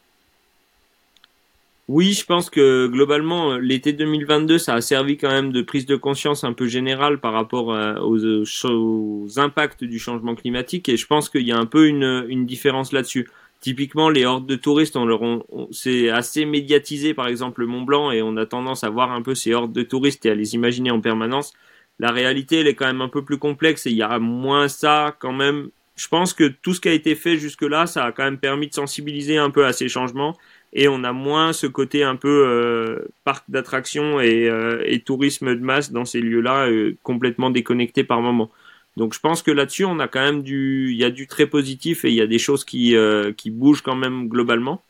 [1.92, 5.94] Oui, je pense que globalement, l'été 2022, ça a servi quand même de prise de
[5.94, 11.28] conscience un peu générale par rapport euh, aux, impacts du changement climatique et je pense
[11.28, 13.28] qu'il y a un peu une, une différence là-dessus.
[13.60, 18.22] Typiquement, les hordes de touristes, on c'est assez médiatisé, par exemple le Mont Blanc, et
[18.22, 20.90] on a tendance à voir un peu ces hordes de touristes et à les imaginer
[20.90, 21.52] en permanence.
[21.98, 24.68] La réalité, elle est quand même un peu plus complexe et il y a moins
[24.68, 25.68] ça quand même.
[25.94, 28.68] Je pense que tout ce qui a été fait jusque-là, ça a quand même permis
[28.68, 30.38] de sensibiliser un peu à ces changements
[30.72, 35.54] et on a moins ce côté un peu euh, parc d'attractions et, euh, et, tourisme
[35.54, 38.50] de masse dans ces lieux-là euh, complètement déconnectés par moment.
[38.96, 41.46] Donc je pense que là-dessus on a quand même du, il y a du très
[41.46, 42.94] positif et il y a des choses qui
[43.36, 44.82] qui bougent quand même globalement.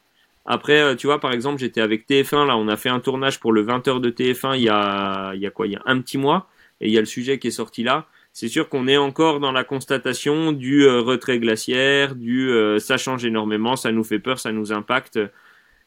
[0.45, 3.53] Après, tu vois, par exemple, j'étais avec TF1 là, on a fait un tournage pour
[3.53, 6.01] le 20h de TF1 il y a il y a quoi, il y a un
[6.01, 6.49] petit mois
[6.81, 8.07] et il y a le sujet qui est sorti là.
[8.33, 13.77] C'est sûr qu'on est encore dans la constatation du retrait glaciaire, du ça change énormément,
[13.77, 15.19] ça nous fait peur, ça nous impacte.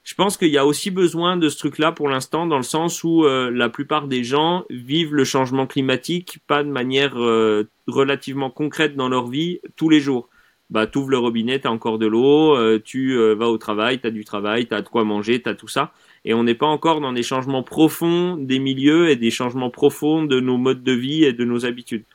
[0.06, 3.04] Je pense qu'il y a aussi besoin de ce truc-là pour l'instant, dans le sens
[3.04, 8.52] où euh, la plupart des gens vivent le changement climatique pas de manière euh, relativement
[8.52, 10.30] concrète dans leur vie tous les jours.
[10.70, 14.26] Bah, ouvres le robinet, t'as encore de l'eau, euh, tu vas au travail, t'as du
[14.26, 15.92] travail, t'as de quoi manger, t'as tout ça.
[16.24, 20.24] Et on n'est pas encore dans des changements profonds des milieux et des changements profonds
[20.24, 22.06] de nos modes de vie et de nos habitudes.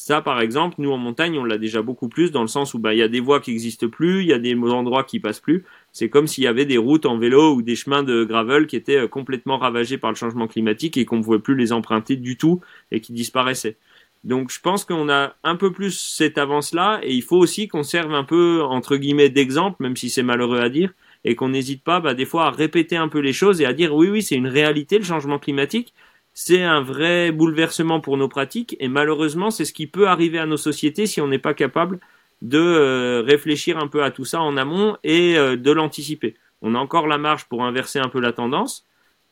[0.00, 2.78] Ça, par exemple, nous en montagne, on l'a déjà beaucoup plus dans le sens où
[2.78, 5.18] bah il y a des voies qui existent plus, il y a des endroits qui
[5.18, 5.64] passent plus.
[5.92, 8.76] C'est comme s'il y avait des routes en vélo ou des chemins de gravel qui
[8.76, 12.16] étaient euh, complètement ravagés par le changement climatique et qu'on ne pouvait plus les emprunter
[12.16, 13.76] du tout et qui disparaissaient.
[14.24, 17.82] Donc je pense qu'on a un peu plus cette avance-là et il faut aussi qu'on
[17.84, 20.92] serve un peu entre guillemets d'exemple, même si c'est malheureux à dire,
[21.24, 23.72] et qu'on n'hésite pas bah, des fois à répéter un peu les choses et à
[23.72, 25.94] dire oui oui c'est une réalité le changement climatique,
[26.34, 30.46] c'est un vrai bouleversement pour nos pratiques et malheureusement c'est ce qui peut arriver à
[30.46, 32.00] nos sociétés si on n'est pas capable
[32.42, 36.34] de euh, réfléchir un peu à tout ça en amont et euh, de l'anticiper.
[36.62, 38.84] On a encore la marge pour inverser un peu la tendance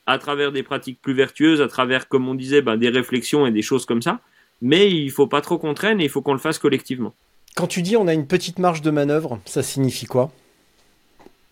[0.07, 3.51] à travers des pratiques plus vertueuses, à travers, comme on disait, ben, des réflexions et
[3.51, 4.21] des choses comme ça.
[4.63, 7.15] Mais il faut pas trop qu'on traîne et il faut qu'on le fasse collectivement.
[7.57, 10.31] Quand tu dis on a une petite marge de manœuvre, ça signifie quoi?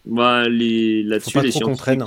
[0.04, 2.02] Bah, les, là-dessus, les scientifiques,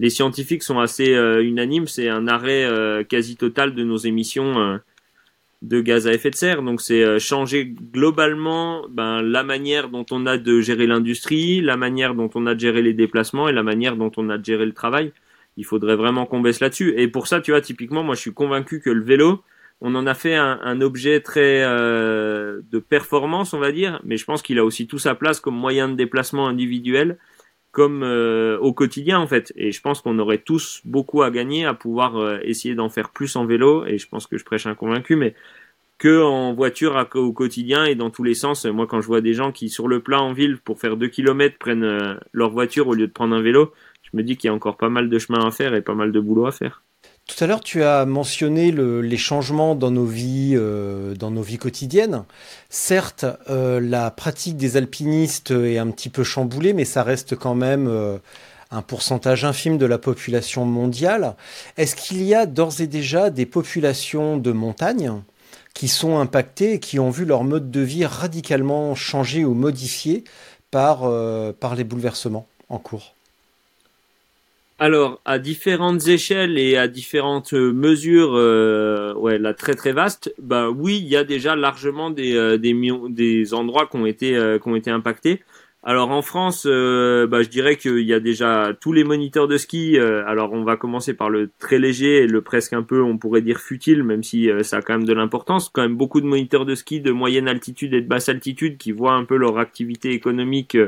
[0.00, 1.88] les scientifiques sont assez euh, unanimes.
[1.88, 4.78] C'est un arrêt euh, quasi total de nos émissions euh,
[5.64, 6.62] de gaz à effet de serre.
[6.62, 12.14] Donc c'est changer globalement ben, la manière dont on a de gérer l'industrie, la manière
[12.14, 14.66] dont on a de gérer les déplacements et la manière dont on a de gérer
[14.66, 15.12] le travail.
[15.56, 16.94] Il faudrait vraiment qu'on baisse là-dessus.
[16.96, 19.42] Et pour ça, tu vois, typiquement, moi je suis convaincu que le vélo,
[19.80, 24.24] on en a fait un, un objet très de performance, on va dire, mais je
[24.24, 27.18] pense qu'il a aussi tout sa place comme moyen de déplacement individuel
[27.74, 29.52] comme euh, au quotidien en fait.
[29.56, 33.10] Et je pense qu'on aurait tous beaucoup à gagner à pouvoir euh, essayer d'en faire
[33.10, 33.84] plus en vélo.
[33.84, 35.34] Et je pense que je prêche un convaincu, mais
[35.98, 38.64] que en voiture au quotidien et dans tous les sens.
[38.64, 41.08] Moi, quand je vois des gens qui sur le plat en ville pour faire deux
[41.08, 44.48] kilomètres prennent euh, leur voiture au lieu de prendre un vélo, je me dis qu'il
[44.48, 46.52] y a encore pas mal de chemin à faire et pas mal de boulot à
[46.52, 46.82] faire.
[47.26, 51.56] Tout à l'heure, tu as mentionné les changements dans nos vies, euh, dans nos vies
[51.56, 52.24] quotidiennes.
[52.68, 57.54] Certes, euh, la pratique des alpinistes est un petit peu chamboulée, mais ça reste quand
[57.54, 58.18] même euh,
[58.70, 61.34] un pourcentage infime de la population mondiale.
[61.78, 65.22] Est-ce qu'il y a d'ores et déjà des populations de montagne
[65.72, 70.24] qui sont impactées et qui ont vu leur mode de vie radicalement changer ou modifié
[70.70, 73.13] par les bouleversements en cours?
[74.80, 80.34] Alors, à différentes échelles et à différentes euh, mesures, euh, ouais, là très très vaste,
[80.42, 82.74] bah oui, il y a déjà largement des euh, des,
[83.10, 85.42] des endroits qui ont été euh, qui ont été impactés.
[85.84, 89.98] Alors en France, bah, je dirais qu'il y a déjà tous les moniteurs de ski.
[89.98, 93.42] alors on va commencer par le très léger et le presque un peu, on pourrait
[93.42, 95.68] dire futile, même si ça a quand même de l'importance.
[95.68, 98.92] Quand même beaucoup de moniteurs de ski de moyenne altitude et de basse altitude qui
[98.92, 100.78] voient un peu leur activité économique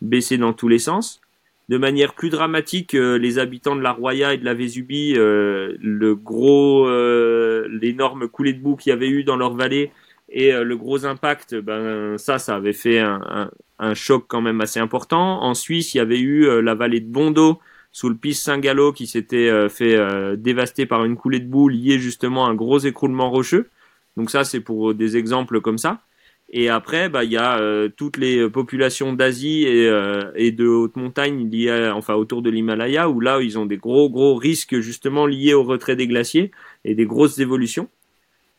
[0.00, 1.20] baisser dans tous les sens
[1.68, 5.76] de manière plus dramatique euh, les habitants de la Roya et de la Vésubie, euh,
[5.80, 9.92] le gros, euh, l'énorme coulée de boue qu'il y avait eu dans leur vallée
[10.30, 15.42] et le gros impact, ben ça, ça avait fait un, choc quand même assez important.
[15.42, 17.60] En Suisse, il y avait eu la vallée de Bondo
[17.92, 19.98] sous le piste Saint-Gallo qui s'était fait
[20.36, 23.70] dévaster par une coulée de boue liée justement à un gros écroulement rocheux.
[24.18, 26.02] Donc ça, c'est pour des exemples comme ça.
[26.50, 30.66] Et après, bah, il y a euh, toutes les populations d'Asie et, euh, et, de
[30.66, 34.80] haute montagne liées, enfin, autour de l'Himalaya, où là, ils ont des gros, gros risques
[34.80, 36.50] justement liés au retrait des glaciers
[36.84, 37.90] et des grosses évolutions.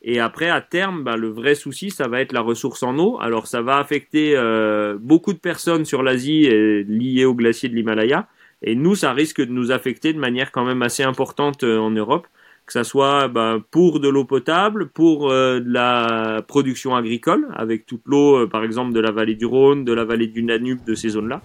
[0.03, 3.17] Et après, à terme, bah, le vrai souci, ça va être la ressource en eau.
[3.21, 6.47] Alors, ça va affecter euh, beaucoup de personnes sur l'Asie
[6.87, 8.27] liées au glacier de l'Himalaya.
[8.61, 12.27] Et nous, ça risque de nous affecter de manière quand même assez importante en Europe
[12.69, 17.87] que ça soit ben, pour de l'eau potable, pour euh, de la production agricole, avec
[17.87, 20.77] toute l'eau, euh, par exemple, de la vallée du Rhône, de la vallée du Danube,
[20.85, 21.41] de ces zones-là,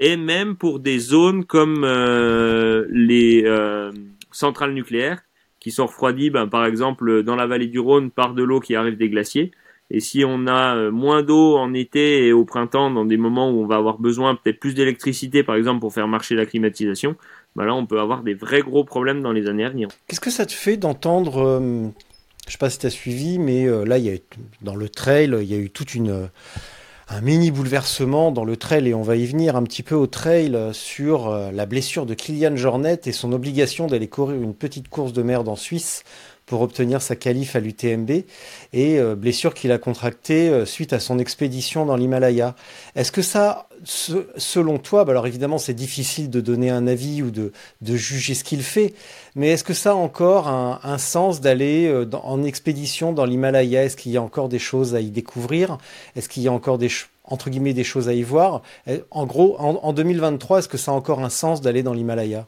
[0.00, 3.44] et même pour des zones comme euh, les
[4.30, 5.20] centrales nucléaires,
[5.60, 8.74] qui sont refroidies, ben, par exemple, dans la vallée du Rhône, par de l'eau qui
[8.74, 9.50] arrive des glaciers.
[9.90, 13.62] Et si on a moins d'eau en été et au printemps, dans des moments où
[13.62, 17.14] on va avoir besoin peut-être plus d'électricité, par exemple, pour faire marcher la climatisation,
[17.56, 19.88] bah là on peut avoir des vrais gros problèmes dans les années à venir.
[20.06, 23.38] Qu'est-ce que ça te fait d'entendre, euh, je ne sais pas si tu as suivi,
[23.38, 24.18] mais euh, là y a,
[24.62, 26.28] dans le trail, il y a eu toute une
[27.08, 30.06] un mini bouleversement dans le trail et on va y venir un petit peu au
[30.06, 34.88] trail sur euh, la blessure de Kylian Jornet et son obligation d'aller courir une petite
[34.88, 36.04] course de merde en Suisse
[36.46, 38.10] pour obtenir sa qualif à l'UTMB
[38.72, 42.54] et euh, blessure qu'il a contractée euh, suite à son expédition dans l'Himalaya.
[42.94, 47.30] Est-ce que ça, selon toi, bah alors évidemment c'est difficile de donner un avis ou
[47.30, 48.94] de, de juger ce qu'il fait,
[49.34, 53.84] mais est-ce que ça a encore un, sens d'aller euh, en expédition dans l'Himalaya?
[53.84, 55.78] Est-ce qu'il y a encore des choses à y découvrir?
[56.16, 56.90] Est-ce qu'il y a encore des,
[57.24, 58.62] entre guillemets des choses à y voir?
[59.10, 62.46] En gros, en, 2023, est-ce que ça a encore un sens d'aller dans l'Himalaya?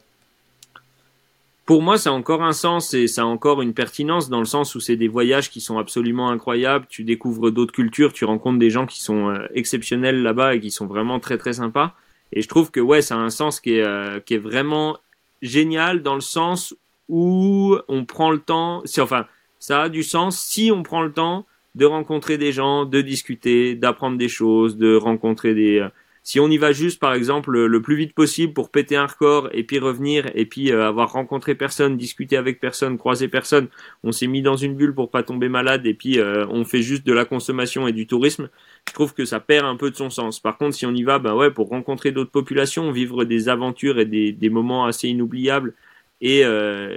[1.65, 4.45] Pour moi, ça a encore un sens et ça a encore une pertinence dans le
[4.45, 6.85] sens où c'est des voyages qui sont absolument incroyables.
[6.89, 10.69] Tu découvres d'autres cultures, tu rencontres des gens qui sont euh, exceptionnels là-bas et qui
[10.69, 11.95] sont vraiment très très sympas.
[12.31, 14.97] Et je trouve que ouais, ça a un sens qui est, euh, qui est vraiment
[15.41, 16.75] génial dans le sens
[17.09, 18.83] où on prend le temps.
[18.99, 19.25] Enfin,
[19.57, 23.75] ça a du sens si on prend le temps de rencontrer des gens, de discuter,
[23.75, 25.87] d'apprendre des choses, de rencontrer des.
[26.25, 29.05] Euh, si on y va juste, par exemple, le plus vite possible pour péter un
[29.05, 33.67] record et puis revenir et puis euh, avoir rencontré personne, discuté avec personne, croisé personne,
[34.03, 36.81] on s'est mis dans une bulle pour pas tomber malade et puis euh, on fait
[36.81, 38.49] juste de la consommation et du tourisme,
[38.87, 40.39] je trouve que ça perd un peu de son sens.
[40.39, 43.99] Par contre, si on y va, ben ouais, pour rencontrer d'autres populations, vivre des aventures
[43.99, 45.73] et des, moments assez inoubliables
[46.21, 46.45] et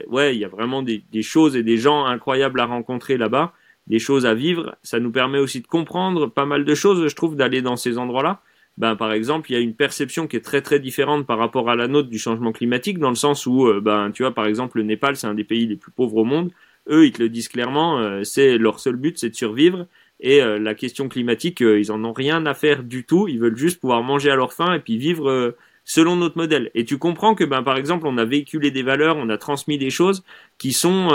[0.09, 3.53] ouais, il y a vraiment des, des choses et des gens incroyables à rencontrer là-bas
[3.89, 4.77] des choses à vivre.
[4.83, 7.97] Ça nous permet aussi de comprendre pas mal de choses, je trouve, d'aller dans ces
[7.99, 8.43] endroits-là.
[8.79, 11.69] Ben, par exemple, il y a une perception qui est très très différente par rapport
[11.69, 14.47] à la nôtre du changement climatique, dans le sens où, euh, ben, tu vois, par
[14.47, 16.53] exemple, le Népal, c'est un des pays les plus pauvres au monde.
[16.89, 19.89] Eux, ils te le disent clairement, euh, c'est leur seul but, c'est de survivre.
[20.21, 23.27] Et euh, la question climatique, ils en ont rien à faire du tout.
[23.27, 26.71] Ils veulent juste pouvoir manger à leur faim et puis vivre selon notre modèle.
[26.75, 29.79] Et tu comprends que, ben, par exemple, on a véhiculé des valeurs, on a transmis
[29.79, 30.23] des choses
[30.57, 31.09] qui sont,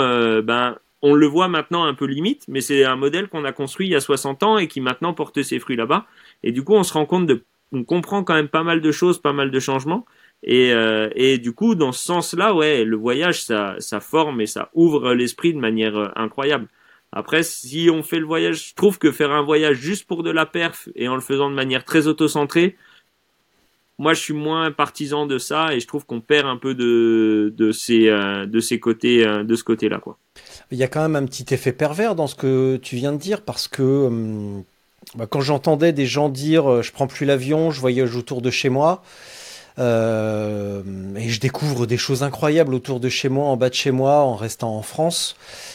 [0.44, 3.88] ben, on le voit maintenant un peu limite, mais c'est un modèle qu'on a construit
[3.88, 6.06] il y a 60 ans et qui maintenant porte ses fruits là-bas.
[6.42, 7.44] Et du coup, on se rend compte de,
[7.74, 10.06] on comprend quand même pas mal de choses, pas mal de changements.
[10.42, 14.46] Et, euh, et du coup, dans ce sens-là, ouais, le voyage, ça, ça forme et
[14.46, 16.68] ça ouvre l'esprit de manière euh, incroyable.
[17.12, 20.30] Après, si on fait le voyage, je trouve que faire un voyage juste pour de
[20.30, 22.76] la perf et en le faisant de manière très auto-centrée,
[23.98, 27.54] moi, je suis moins partisan de ça et je trouve qu'on perd un peu de,
[27.56, 30.18] de ces, euh, de ces côtés, de ce côté-là, quoi.
[30.72, 33.18] Il y a quand même un petit effet pervers dans ce que tu viens de
[33.18, 34.64] dire parce que hum,
[35.14, 38.50] bah, quand j'entendais des gens dire euh, je prends plus l'avion, je voyage autour de
[38.50, 39.02] chez moi.
[39.80, 40.82] Euh,
[41.16, 44.18] et je découvre des choses incroyables autour de chez moi, en bas de chez moi,
[44.18, 45.34] en restant en France.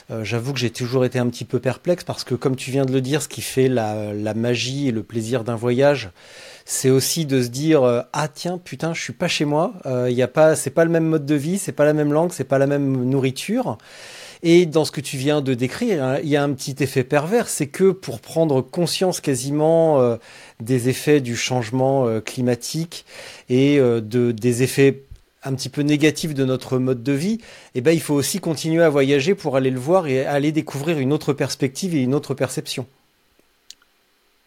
[0.10, 2.86] Euh, j'avoue que j'ai toujours été un petit peu perplexe parce que, comme tu viens
[2.86, 6.12] de le dire, ce qui fait la, la magie et le plaisir d'un voyage,
[6.64, 10.22] c'est aussi de se dire ah tiens putain je suis pas chez moi, il y
[10.22, 12.44] a pas, c'est pas le même mode de vie, c'est pas la même langue, c'est
[12.44, 13.78] pas la même nourriture.
[14.42, 17.04] Et dans ce que tu viens de décrire, hein, il y a un petit effet
[17.04, 20.16] pervers, c'est que pour prendre conscience quasiment euh,
[20.62, 23.06] des effets du changement euh, climatique
[23.50, 25.04] et euh, de, des effets
[25.44, 27.40] un petit peu négatifs de notre mode de vie,
[27.76, 31.00] eh ben, il faut aussi continuer à voyager pour aller le voir et aller découvrir
[31.00, 32.88] une autre perspective et une autre perception.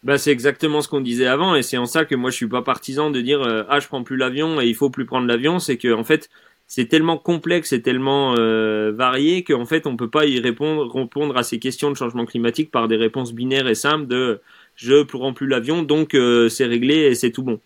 [0.03, 2.49] Bah, c'est exactement ce qu'on disait avant et c'est en ça que moi je suis
[2.49, 5.61] pas partisan de dire ah je prends plus l'avion et il faut plus prendre l'avion
[5.61, 6.29] c'est que en fait
[6.75, 11.37] c'est tellement complexe et tellement euh, varié qu'en fait on peut pas y répondre répondre
[11.37, 14.41] à ces questions de changement climatique par des réponses binaires et simples de
[14.75, 17.61] je prends plus l'avion donc euh, c'est réglé et c'est tout bon.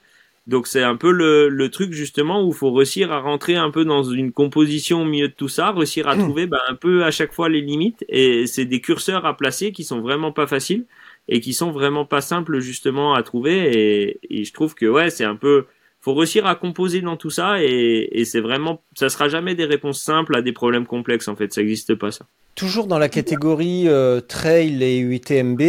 [0.48, 3.70] Donc c'est un peu le, le truc justement où il faut réussir à rentrer un
[3.70, 6.22] peu dans une composition au milieu de tout ça, réussir à mmh.
[6.24, 9.70] trouver bah, un peu à chaque fois les limites et c'est des curseurs à placer
[9.70, 10.84] qui sont vraiment pas faciles
[11.28, 15.10] et qui sont vraiment pas simples justement à trouver et, et je trouve que ouais
[15.10, 15.66] c'est un peu
[16.06, 20.00] faut réussir à composer dans tout ça et, c'est vraiment, ça sera jamais des réponses
[20.00, 22.26] simples à des problèmes complexes en fait, ça n'existe pas ça.
[22.54, 25.60] Toujours dans la catégorie euh, trail et UTMB,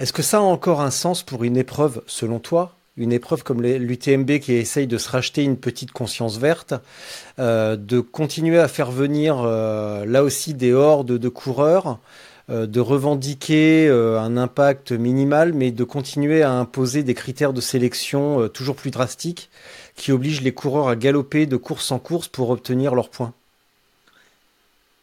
[0.00, 2.74] est-ce que ça a encore un sens pour une épreuve selon toi?
[2.96, 6.74] Une épreuve comme l'UTMB qui essaye de se racheter une petite conscience verte,
[7.38, 12.00] euh, de continuer à faire venir euh, là aussi des hordes de coureurs
[12.48, 18.40] de revendiquer euh, un impact minimal, mais de continuer à imposer des critères de sélection
[18.42, 19.50] euh, toujours plus drastiques
[19.96, 23.32] qui obligent les coureurs à galoper de course en course pour obtenir leurs points.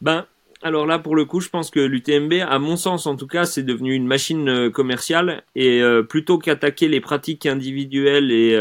[0.00, 0.24] Ben,
[0.62, 3.44] alors là, pour le coup, je pense que l'UTMB, à mon sens en tout cas,
[3.44, 8.58] c'est devenu une machine commerciale et plutôt qu'attaquer les pratiques individuelles et,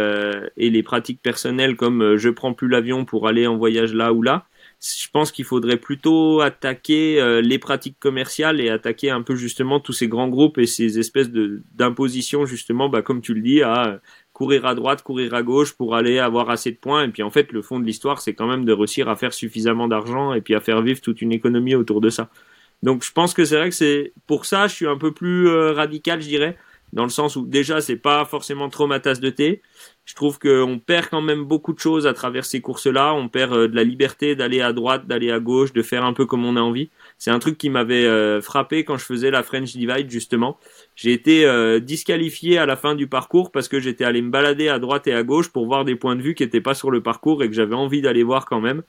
[0.57, 4.21] et, les pratiques personnelles comme je prends plus l'avion pour aller en voyage là ou
[4.21, 4.45] là,
[4.83, 9.79] je pense qu'il faudrait plutôt attaquer euh, les pratiques commerciales et attaquer un peu justement
[9.79, 14.01] tous ces grands groupes et ces espèces d'impositions justement, bah, comme tu le dis, à
[14.33, 17.05] courir à droite, courir à gauche pour aller avoir assez de points.
[17.05, 19.33] Et puis en fait, le fond de l'histoire, c'est quand même de réussir à faire
[19.33, 22.29] suffisamment d'argent et puis à faire vivre toute une économie autour de ça.
[22.81, 25.47] Donc je pense que c'est vrai que c'est pour ça, je suis un peu plus
[25.47, 26.57] euh, radical, je dirais,
[26.93, 29.61] dans le sens où déjà c'est pas forcément trop ma tasse de thé
[30.05, 33.13] Je trouve qu'on perd quand même beaucoup de choses à travers ces courses-là.
[33.15, 36.13] On perd euh, de la liberté d'aller à droite, d'aller à gauche, de faire un
[36.13, 36.91] peu comme on a envie.
[37.17, 40.57] C'est un truc qui m'avait euh, frappé quand je faisais la French Divide justement.
[40.95, 44.69] J'ai été euh, disqualifié à la fin du parcours parce que j'étais allé me balader
[44.69, 46.91] à droite et à gauche pour voir des points de vue qui n'étaient pas sur
[46.91, 48.83] le parcours et que j'avais envie d'aller voir quand même.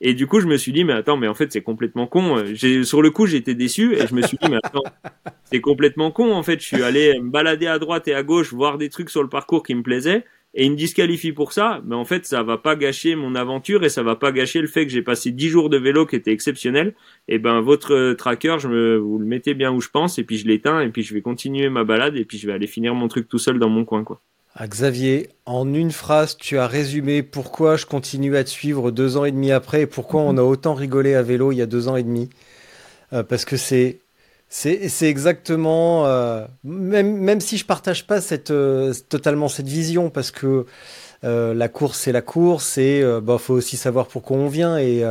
[0.00, 2.44] Et du coup, je me suis dit, mais attends, mais en fait, c'est complètement con.
[2.52, 4.84] J'ai, sur le coup, j'étais déçu et je me suis dit, mais attends,
[5.44, 6.32] c'est complètement con.
[6.32, 9.10] En fait, je suis allé me balader à droite et à gauche, voir des trucs
[9.10, 10.24] sur le parcours qui me plaisaient
[10.54, 13.84] et il me disqualifie pour ça, mais en fait ça va pas gâcher mon aventure
[13.84, 16.16] et ça va pas gâcher le fait que j'ai passé 10 jours de vélo qui
[16.16, 16.94] était exceptionnel.
[17.28, 20.24] Et ben votre euh, tracker, je me vous le mettez bien où je pense et
[20.24, 22.66] puis je l'éteins et puis je vais continuer ma balade et puis je vais aller
[22.66, 24.20] finir mon truc tout seul dans mon coin quoi.
[24.60, 29.16] Ah, Xavier, en une phrase, tu as résumé pourquoi je continue à te suivre deux
[29.16, 31.66] ans et demi après et pourquoi on a autant rigolé à vélo il y a
[31.66, 32.28] deux ans et demi.
[33.12, 34.00] Euh, parce que c'est
[34.48, 40.32] c'est exactement, euh, même, même si je partage pas cette, euh, totalement cette vision, parce
[40.32, 40.66] que
[41.22, 44.76] euh, la course c'est la course et bah faut aussi savoir pourquoi on vient.
[44.78, 45.04] Et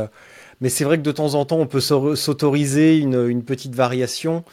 [0.60, 4.44] mais c'est vrai que de temps en temps on peut s'autoriser une, une, petite variation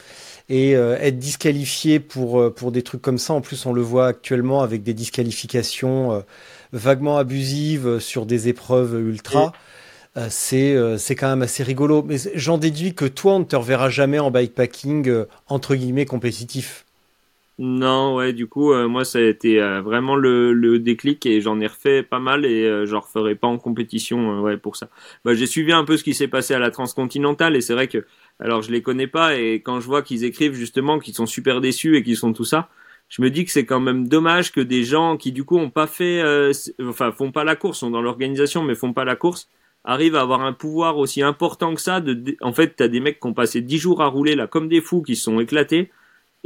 [0.49, 3.33] et être disqualifié pour pour des trucs comme ça.
[3.33, 6.23] En plus on le voit actuellement avec des disqualifications
[6.71, 9.53] vaguement abusives sur des épreuves ultra.
[10.17, 12.03] Euh, c'est euh, c'est quand même assez rigolo.
[12.03, 16.05] Mais j'en déduis que toi, on ne te reverra jamais en bikepacking euh, entre guillemets
[16.05, 16.85] compétitif.
[17.57, 21.67] Non, ouais, du coup, moi, ça a été vraiment le, le, déclic et j'en ai
[21.67, 24.89] refait pas mal et je j'en referai pas en compétition, ouais, pour ça.
[25.23, 27.87] Bah, j'ai suivi un peu ce qui s'est passé à la transcontinentale et c'est vrai
[27.87, 28.05] que,
[28.39, 31.61] alors, je les connais pas et quand je vois qu'ils écrivent justement qu'ils sont super
[31.61, 32.69] déçus et qu'ils sont tout ça,
[33.07, 35.69] je me dis que c'est quand même dommage que des gens qui du coup ont
[35.69, 36.21] pas fait,
[36.81, 39.49] enfin, font pas la course, sont dans l'organisation mais font pas la course,
[39.85, 42.01] arrive à avoir un pouvoir aussi important que ça.
[42.01, 44.67] De, en fait, t'as des mecs qui ont passé dix jours à rouler là comme
[44.67, 45.91] des fous, qui se sont éclatés.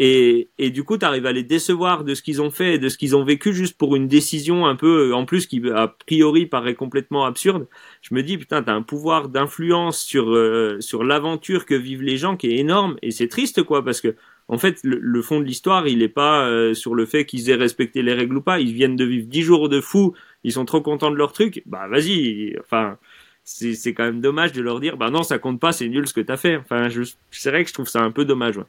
[0.02, 2.88] Et, et du coup, t'arrives à les décevoir de ce qu'ils ont fait et de
[2.88, 6.46] ce qu'ils ont vécu juste pour une décision un peu, en plus, qui a priori
[6.46, 7.68] paraît complètement absurde.
[8.02, 12.16] Je me dis, putain, t'as un pouvoir d'influence sur, euh, sur l'aventure que vivent les
[12.16, 12.96] gens qui est énorme.
[13.02, 14.16] Et c'est triste, quoi, parce que,
[14.48, 17.56] en fait, le, fond de l'histoire, il est pas euh, sur le fait qu'ils aient
[17.56, 18.62] respecté les règles ou pas.
[18.62, 20.14] Ils viennent de vivre dix jours de fous.
[20.46, 21.62] Ils sont trop contents de leur truc.
[21.66, 22.56] Bah, vas-y.
[22.62, 22.98] Enfin,
[23.44, 26.14] c'est quand même dommage de leur dire bah non ça compte pas c'est nul ce
[26.14, 26.88] que t'as fait enfin
[27.32, 28.60] c'est vrai que je trouve ça un peu dommage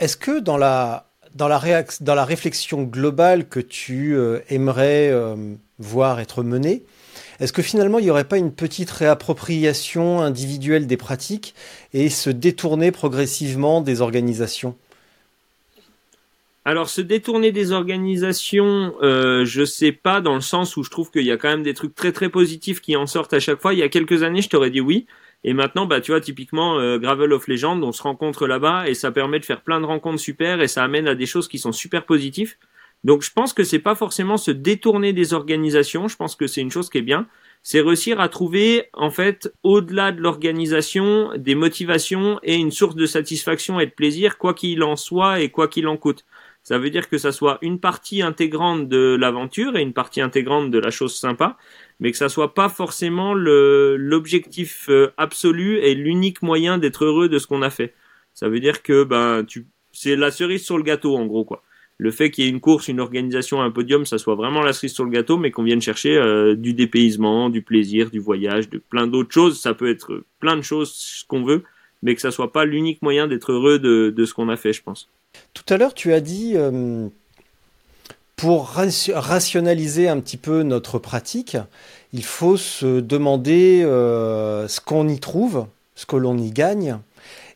[0.00, 5.36] est-ce que dans la réflexion globale que tu euh, aimerais euh,
[5.78, 6.82] voir être menée,
[7.38, 11.54] est-ce que finalement il n'y aurait pas une petite réappropriation individuelle des pratiques
[11.94, 14.76] et se détourner progressivement des organisations?
[16.66, 21.10] Alors se détourner des organisations, euh, je sais pas dans le sens où je trouve
[21.10, 23.60] qu'il y a quand même des trucs très très positifs qui en sortent à chaque
[23.60, 23.72] fois.
[23.72, 25.06] Il y a quelques années, je t'aurais dit oui,
[25.42, 28.94] et maintenant, bah tu vois, typiquement euh, Gravel of Legend, on se rencontre là-bas et
[28.94, 31.58] ça permet de faire plein de rencontres super et ça amène à des choses qui
[31.58, 32.56] sont super positives.
[33.04, 36.08] Donc je pense que c'est pas forcément se détourner des organisations.
[36.08, 37.26] Je pense que c'est une chose qui est bien.
[37.62, 43.06] C'est réussir à trouver en fait au-delà de l'organisation des motivations et une source de
[43.06, 46.26] satisfaction et de plaisir quoi qu'il en soit et quoi qu'il en coûte.
[46.62, 50.70] Ça veut dire que ça soit une partie intégrante de l'aventure et une partie intégrante
[50.70, 51.56] de la chose sympa,
[52.00, 57.38] mais que ça soit pas forcément l'objectif euh, absolu et l'unique moyen d'être heureux de
[57.38, 57.94] ce qu'on a fait.
[58.34, 61.62] Ça veut dire que ben tu c'est la cerise sur le gâteau en gros quoi.
[61.98, 64.72] Le fait qu'il y ait une course, une organisation, un podium, ça soit vraiment la
[64.72, 68.70] cerise sur le gâteau, mais qu'on vienne chercher euh, du dépaysement, du plaisir, du voyage,
[68.70, 69.60] de plein d'autres choses.
[69.60, 71.62] Ça peut être plein de choses ce qu'on veut,
[72.02, 74.82] mais que ça soit pas l'unique moyen d'être heureux de, ce qu'on a fait, je
[74.82, 75.08] pense.
[75.54, 77.08] Tout à l'heure, tu as dit, euh,
[78.36, 81.56] pour rationaliser un petit peu notre pratique,
[82.12, 86.98] il faut se demander euh, ce qu'on y trouve, ce que l'on y gagne,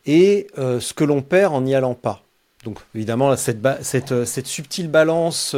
[0.05, 2.21] et euh, ce que l'on perd en n'y allant pas.
[2.63, 5.55] Donc évidemment, cette subtile balance,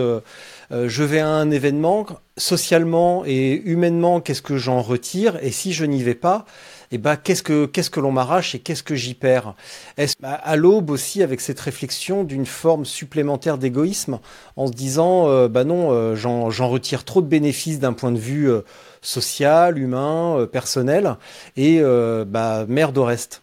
[0.71, 5.85] je vais à un événement, socialement et humainement, qu'est-ce que j'en retire, et si je
[5.85, 6.45] n'y vais pas,
[6.91, 9.55] eh ben, qu'est-ce que, qu'est-ce que l'on m'arrache et qu'est-ce que j'y perds?
[9.97, 14.19] Est-ce à l'aube aussi avec cette réflexion d'une forme supplémentaire d'égoïsme
[14.55, 18.11] en se disant, euh, bah non, euh, j'en, j'en retire trop de bénéfices d'un point
[18.11, 18.61] de vue euh,
[19.01, 21.17] social, humain, personnel,
[21.55, 21.81] et
[22.25, 23.41] bah merde au reste?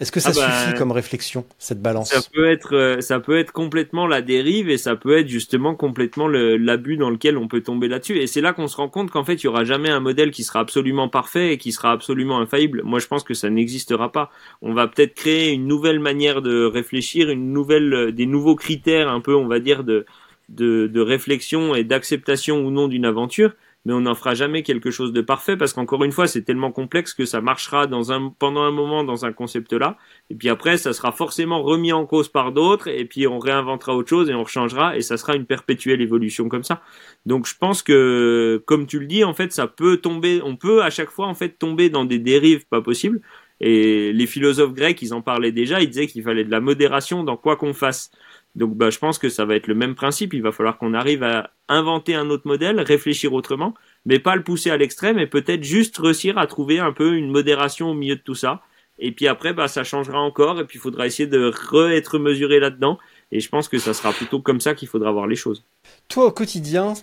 [0.00, 3.20] Est-ce que ça ah bah, suffit comme réflexion, cette balance Ça peut être, euh, ça
[3.20, 7.46] peut être complètement la dérive et ça peut être justement complètement l'abus dans lequel on
[7.46, 8.18] peut tomber là-dessus.
[8.18, 10.32] Et c'est là qu'on se rend compte qu'en fait, il y aura jamais un modèle
[10.32, 12.82] qui sera absolument parfait et qui sera absolument infaillible.
[12.82, 14.32] Moi, je pense que ça n'existera pas.
[14.62, 19.08] On va peut-être créer une nouvelle manière de réfléchir, une nouvelle, euh, des nouveaux critères
[19.08, 20.06] un peu, on va dire, de,
[20.48, 23.52] de, de réflexion et d'acceptation ou non d'une aventure
[23.84, 26.72] mais on n'en fera jamais quelque chose de parfait parce qu'encore une fois, c'est tellement
[26.72, 29.96] complexe que ça marchera dans un, pendant un moment dans un concept là,
[30.30, 33.94] et puis après, ça sera forcément remis en cause par d'autres, et puis on réinventera
[33.94, 36.82] autre chose et on changera, et ça sera une perpétuelle évolution comme ça.
[37.26, 40.82] Donc je pense que, comme tu le dis, en fait, ça peut tomber, on peut
[40.82, 43.20] à chaque fois en fait tomber dans des dérives pas possibles.
[43.60, 47.22] Et les philosophes grecs, ils en parlaient déjà, ils disaient qu'il fallait de la modération
[47.24, 48.10] dans quoi qu'on fasse.
[48.54, 50.32] Donc bah, je pense que ça va être le même principe.
[50.32, 53.74] Il va falloir qu'on arrive à inventer un autre modèle, réfléchir autrement,
[54.06, 57.30] mais pas le pousser à l'extrême et peut-être juste réussir à trouver un peu une
[57.30, 58.62] modération au milieu de tout ça.
[58.98, 62.60] Et puis après, bah, ça changera encore et puis il faudra essayer de re-être mesuré
[62.60, 62.98] là-dedans.
[63.32, 65.64] Et je pense que ça sera plutôt comme ça qu'il faudra voir les choses.
[66.08, 66.94] Toi, au quotidien,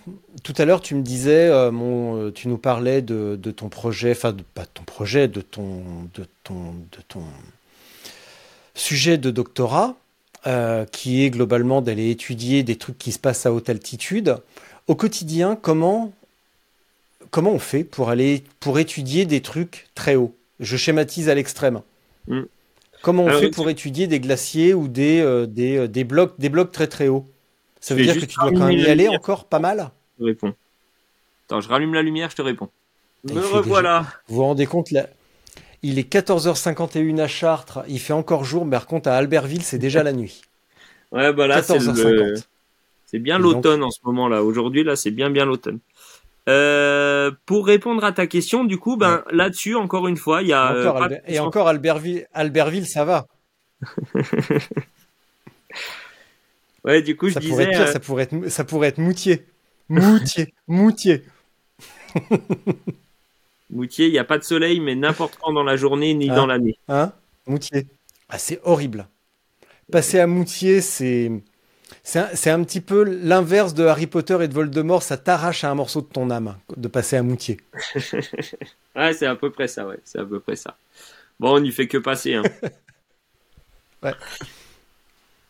[0.42, 4.12] tout à l'heure, tu me disais, euh, euh, tu nous parlais de, de ton projet,
[4.12, 5.82] enfin, pas de ton projet, de ton,
[6.14, 7.24] de ton, de ton
[8.74, 9.96] sujet de doctorat.
[10.44, 14.38] Euh, qui est globalement d'aller étudier des trucs qui se passent à haute altitude.
[14.88, 16.12] Au quotidien, comment,
[17.30, 20.34] comment on fait pour aller pour étudier des trucs très hauts?
[20.58, 21.82] Je schématise à l'extrême.
[22.26, 22.40] Mm.
[23.02, 26.48] Comment on fait pour étudier des glaciers ou des, euh, des, euh, des, blocs, des
[26.48, 27.24] blocs très très hauts?
[27.78, 29.92] Ça veut dire que tu dois quand même y aller encore pas mal?
[30.18, 30.54] Je réponds.
[31.46, 32.68] Attends, je rallume la lumière, je te réponds.
[33.22, 34.06] Me revoilà.
[34.26, 35.06] Vous vous rendez compte là
[35.82, 39.78] il est 14h51 à Chartres, il fait encore jour, mais par contre à Albertville, c'est
[39.78, 40.42] déjà la nuit.
[41.10, 44.42] Ouais, bah là, c'est bien l'automne en ce moment là.
[44.42, 45.80] Aujourd'hui, là, c'est bien bien l'automne.
[46.48, 50.52] Euh, pour répondre à ta question, du coup, ben là-dessus, encore une fois, il y
[50.52, 53.26] a euh, et encore Albertville, Albertville, ça va.
[56.84, 59.44] ouais, du coup, je disais, euh, ça pourrait être, ça pourrait être Moutier,
[59.88, 61.22] Moutier, Moutier.
[63.72, 66.34] Moutier, il n'y a pas de soleil, mais n'importe quand dans la journée ni hein
[66.34, 66.78] dans l'année.
[66.88, 67.12] Hein
[67.46, 67.86] Moutier?
[68.28, 69.08] Ah, c'est horrible.
[69.90, 71.30] Passer à Moutier, c'est.
[72.04, 75.74] C'est un, petit peu l'inverse de Harry Potter et de Voldemort, ça t'arrache à un
[75.74, 77.58] morceau de ton âme de passer à Moutier.
[78.96, 80.76] ouais, c'est à peu près ça, ouais, c'est à peu près ça.
[81.38, 82.34] Bon, on n'y fait que passer.
[82.34, 82.42] Hein.
[84.02, 84.14] ouais.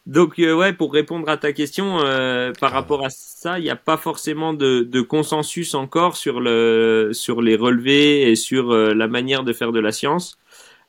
[0.06, 3.70] Donc euh, ouais, pour répondre à ta question, euh, par rapport à ça, il n'y
[3.70, 8.94] a pas forcément de, de, consensus encore sur le sur les relevés et sur euh,
[8.94, 10.38] la manière de faire de la science.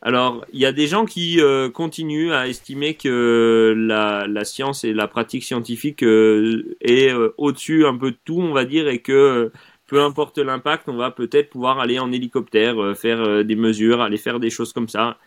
[0.01, 1.39] Alors, il y a des gens qui
[1.73, 8.11] continuent à estimer que la, la, science et la pratique scientifique est au-dessus un peu
[8.11, 9.49] de tout, on va dire, et que
[9.87, 14.41] peu importe l'impact, on va peut-être pouvoir aller en hélicoptère, faire des mesures, aller faire
[14.41, 15.17] des choses comme ça.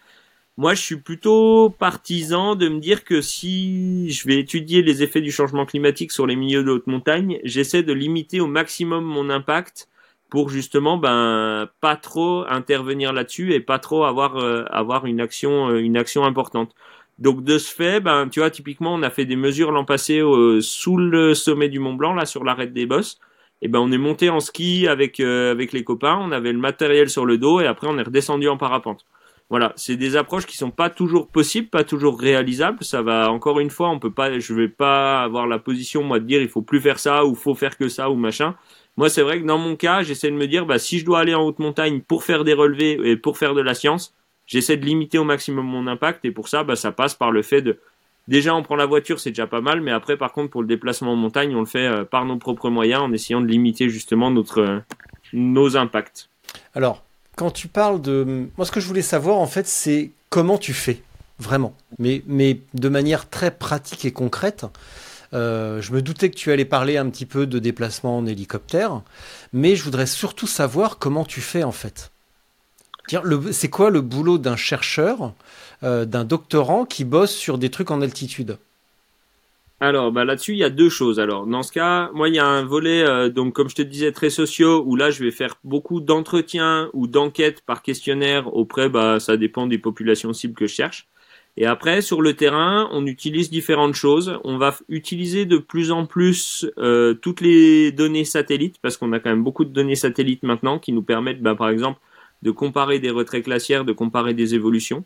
[0.58, 5.20] Moi, je suis plutôt partisan de me dire que si je vais étudier les effets
[5.20, 9.28] du changement climatique sur les milieux de haute montagne, j'essaie de limiter au maximum mon
[9.28, 9.88] impact
[10.30, 15.68] pour justement ben pas trop intervenir là-dessus et pas trop avoir euh, avoir une action
[15.68, 16.74] euh, une action importante.
[17.18, 20.20] Donc de ce fait, ben tu vois typiquement on a fait des mesures l'an passé
[20.20, 23.20] euh, sous le sommet du Mont Blanc là sur l'arête des bosses.
[23.62, 27.10] Et ben on est monté en ski avec avec les copains, on avait le matériel
[27.10, 29.04] sur le dos et après on est redescendu en parapente.
[29.48, 32.82] Voilà, c'est des approches qui sont pas toujours possibles, pas toujours réalisables.
[32.82, 36.18] Ça va encore une fois, on peut pas, je vais pas avoir la position moi
[36.18, 38.56] de dire il faut plus faire ça ou faut faire que ça ou machin.
[38.96, 41.20] Moi, c'est vrai que dans mon cas, j'essaie de me dire bah si je dois
[41.20, 44.14] aller en haute montagne pour faire des relevés et pour faire de la science,
[44.46, 47.42] j'essaie de limiter au maximum mon impact et pour ça, bah ça passe par le
[47.42, 47.78] fait de
[48.26, 50.66] déjà on prend la voiture, c'est déjà pas mal, mais après par contre pour le
[50.68, 53.88] déplacement en montagne, on le fait euh, par nos propres moyens en essayant de limiter
[53.90, 54.78] justement notre euh,
[55.32, 56.30] nos impacts.
[56.74, 57.05] Alors,
[57.36, 58.48] quand tu parles de...
[58.56, 61.02] Moi, ce que je voulais savoir, en fait, c'est comment tu fais,
[61.38, 61.74] vraiment.
[61.98, 62.22] Mais,
[62.74, 64.66] de manière très pratique et concrète.
[65.34, 69.02] Euh, je me doutais que tu allais parler un petit peu de déplacement en hélicoptère,
[69.52, 72.10] mais je voudrais surtout savoir comment tu fais, en fait.
[73.52, 75.32] C'est quoi le boulot d'un chercheur,
[75.84, 78.58] euh, d'un doctorant qui bosse sur des trucs en altitude?
[79.78, 81.20] Alors, bah là-dessus, il y a deux choses.
[81.20, 83.82] Alors, dans ce cas, moi, il y a un volet, euh, donc comme je te
[83.82, 88.88] disais, très sociaux, où là, je vais faire beaucoup d'entretiens ou d'enquêtes par questionnaire auprès,
[88.88, 91.08] bah, ça dépend des populations cibles que je cherche.
[91.58, 94.38] Et après, sur le terrain, on utilise différentes choses.
[94.44, 99.20] On va utiliser de plus en plus euh, toutes les données satellites, parce qu'on a
[99.20, 102.00] quand même beaucoup de données satellites maintenant qui nous permettent, bah, par exemple,
[102.42, 105.04] de comparer des retraits glaciaires, de comparer des évolutions.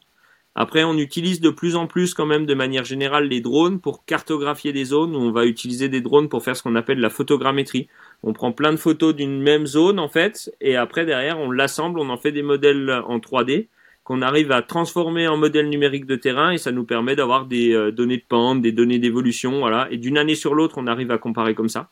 [0.57, 4.05] Après, on utilise de plus en plus quand même de manière générale les drones pour
[4.05, 7.89] cartographier des zones on va utiliser des drones pour faire ce qu'on appelle la photogrammétrie.
[8.23, 12.01] On prend plein de photos d'une même zone en fait et après derrière on l'assemble,
[12.01, 13.69] on en fait des modèles en 3D
[14.03, 17.73] qu'on arrive à transformer en modèle numérique de terrain et ça nous permet d'avoir des
[17.73, 19.87] euh, données de pente, des données d'évolution, voilà.
[19.93, 21.91] Et d'une année sur l'autre, on arrive à comparer comme ça.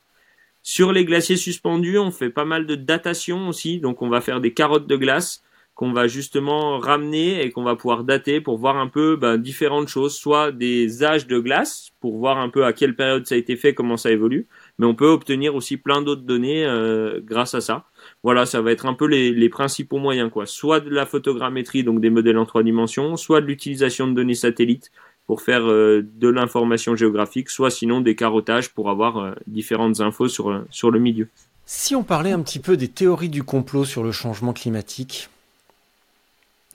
[0.63, 4.41] Sur les glaciers suspendus, on fait pas mal de datation aussi, donc on va faire
[4.41, 5.45] des carottes de glace
[5.79, 9.87] qu'on va justement ramener et qu'on va pouvoir dater pour voir un peu ben, différentes
[9.87, 13.39] choses, soit des âges de glace pour voir un peu à quelle période ça a
[13.39, 14.49] été fait, comment ça évolue,
[14.81, 17.85] mais on peut obtenir aussi plein d'autres données euh, grâce à ça.
[18.25, 20.47] Voilà, ça va être un peu les, les, principaux moyens, quoi.
[20.47, 24.35] Soit de la photogrammétrie, donc des modèles en trois dimensions, soit de l'utilisation de données
[24.35, 24.91] satellites
[25.29, 30.27] pour faire euh, de l'information géographique, soit sinon des carottages pour avoir euh, différentes infos
[30.27, 31.29] sur, euh, sur le milieu.
[31.67, 35.29] Si on parlait un petit peu des théories du complot sur le changement climatique,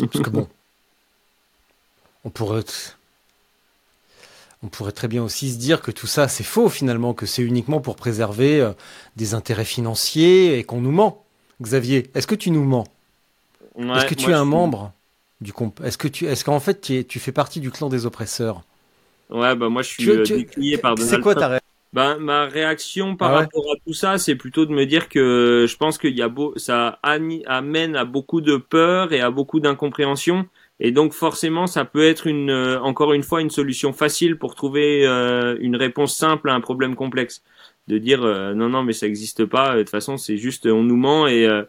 [0.08, 0.48] parce que bon,
[2.26, 2.64] on pourrait,
[4.64, 7.44] on pourrait très bien aussi se dire que tout ça c'est faux finalement, que c'est
[7.44, 8.72] uniquement pour préserver
[9.16, 11.24] des intérêts financiers et qu'on nous ment.
[11.62, 12.86] Xavier, est-ce que tu nous mens?
[13.78, 14.92] Est-ce que tu es un membre
[15.42, 18.06] du comp Est-ce que tu, est-ce qu'en fait tu, tu, fais partie du clan des
[18.06, 18.64] oppresseurs?
[19.30, 23.16] Ouais, bah moi je suis euh, décrié par C'est quoi ta réaction ben, ma réaction
[23.16, 26.18] par ah rapport à tout ça, c'est plutôt de me dire que je pense qu'il
[26.18, 30.48] y a beau, ça amène à beaucoup de peur et à beaucoup d'incompréhension.
[30.80, 34.56] Et donc forcément, ça peut être une, euh, encore une fois, une solution facile pour
[34.56, 37.44] trouver euh, une réponse simple à un problème complexe.
[37.88, 39.76] De dire euh, non non mais ça n'existe pas.
[39.76, 41.28] De toute façon c'est juste on nous ment.
[41.28, 41.64] Et euh,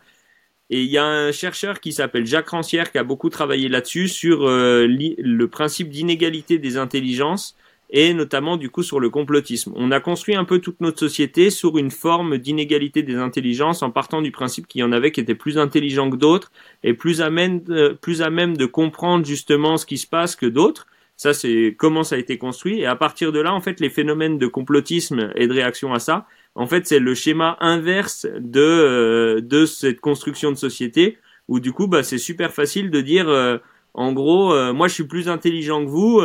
[0.71, 4.09] et il y a un chercheur qui s'appelle Jacques Rancière qui a beaucoup travaillé là-dessus
[4.09, 7.57] sur le principe d'inégalité des intelligences
[7.95, 9.73] et notamment du coup sur le complotisme.
[9.77, 13.91] On a construit un peu toute notre société sur une forme d'inégalité des intelligences en
[13.91, 16.51] partant du principe qu'il y en avait qui étaient plus intelligents que d'autres
[16.83, 17.63] et plus à même,
[18.03, 20.89] plus à même de comprendre justement ce qui se passe que d'autres.
[21.17, 22.81] Ça, c'est comment ça a été construit.
[22.81, 26.01] Et à partir de là, en fait, les phénomènes de complotisme et de réaction à
[26.01, 26.27] ça,
[26.57, 31.73] en fait, c'est le schéma inverse de euh, de cette construction de société où du
[31.73, 33.59] coup, bah, c'est super facile de dire, euh,
[33.95, 36.21] en gros, euh, moi, je suis plus intelligent que vous.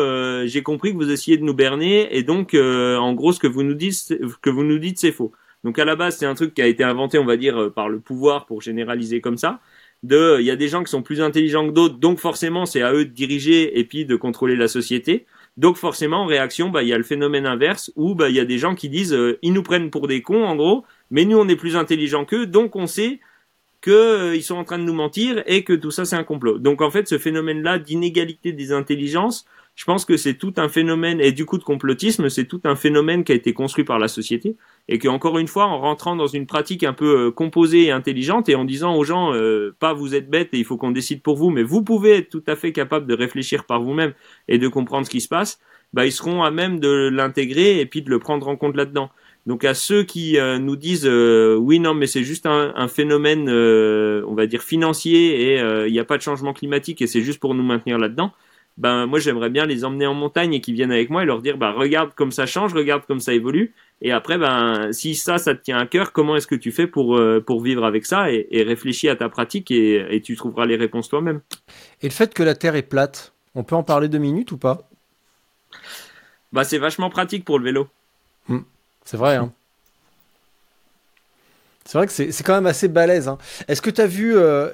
[0.47, 3.63] J'ai compris que vous essayez de nous berner, et donc, en gros, ce que vous
[3.63, 5.31] nous dites, que vous nous dites, c'est faux.
[5.65, 7.89] Donc à la base, c'est un truc qui a été inventé, on va dire, par
[7.89, 9.59] le pouvoir pour généraliser comme ça
[10.03, 12.81] de il y a des gens qui sont plus intelligents que d'autres, donc forcément c'est
[12.81, 15.25] à eux de diriger et puis de contrôler la société.
[15.57, 18.39] Donc forcément en réaction, bah il y a le phénomène inverse où bah il y
[18.39, 21.25] a des gens qui disent euh, ils nous prennent pour des cons en gros, mais
[21.25, 23.19] nous on est plus intelligents qu'eux, donc on sait
[23.81, 26.57] qu'ils euh, sont en train de nous mentir et que tout ça c'est un complot.
[26.57, 29.45] Donc en fait ce phénomène-là d'inégalité des intelligences,
[29.79, 32.75] je pense que c'est tout un phénomène, et du coup de complotisme, c'est tout un
[32.75, 34.57] phénomène qui a été construit par la société,
[34.89, 37.91] et que encore une fois, en rentrant dans une pratique un peu euh, composée et
[37.91, 40.91] intelligente, et en disant aux gens, euh, pas vous êtes bêtes et il faut qu'on
[40.91, 44.11] décide pour vous, mais vous pouvez être tout à fait capable de réfléchir par vous-même
[44.49, 45.61] et de comprendre ce qui se passe,
[45.93, 49.09] bah ils seront à même de l'intégrer et puis de le prendre en compte là-dedans.
[49.49, 51.09] Donc à ceux qui euh, nous disent
[51.67, 55.99] oui non mais c'est juste un, un phénomène on va dire financier et il n'y
[55.99, 58.31] a pas de changement climatique et c'est juste pour nous maintenir là-dedans,
[58.77, 61.41] ben moi j'aimerais bien les emmener en montagne et qu'ils viennent avec moi et leur
[61.41, 65.39] dire bah regarde comme ça change, regarde comme ça évolue et après ben si ça
[65.39, 68.05] ça te tient à cœur, comment est-ce que tu fais pour euh, pour vivre avec
[68.05, 71.41] ça et, et réfléchis à ta pratique et, et tu trouveras les réponses toi-même.
[72.03, 74.57] Et le fait que la Terre est plate, on peut en parler deux minutes ou
[74.57, 74.87] pas?
[76.53, 77.87] Bah c'est vachement pratique pour le vélo.
[78.47, 78.59] Hmm.
[79.09, 79.51] C'est vrai hein.
[81.83, 83.27] C'est vrai que c'est quand même assez balèze.
[83.27, 83.39] Hein.
[83.67, 84.69] Est-ce que tu as vu, euh,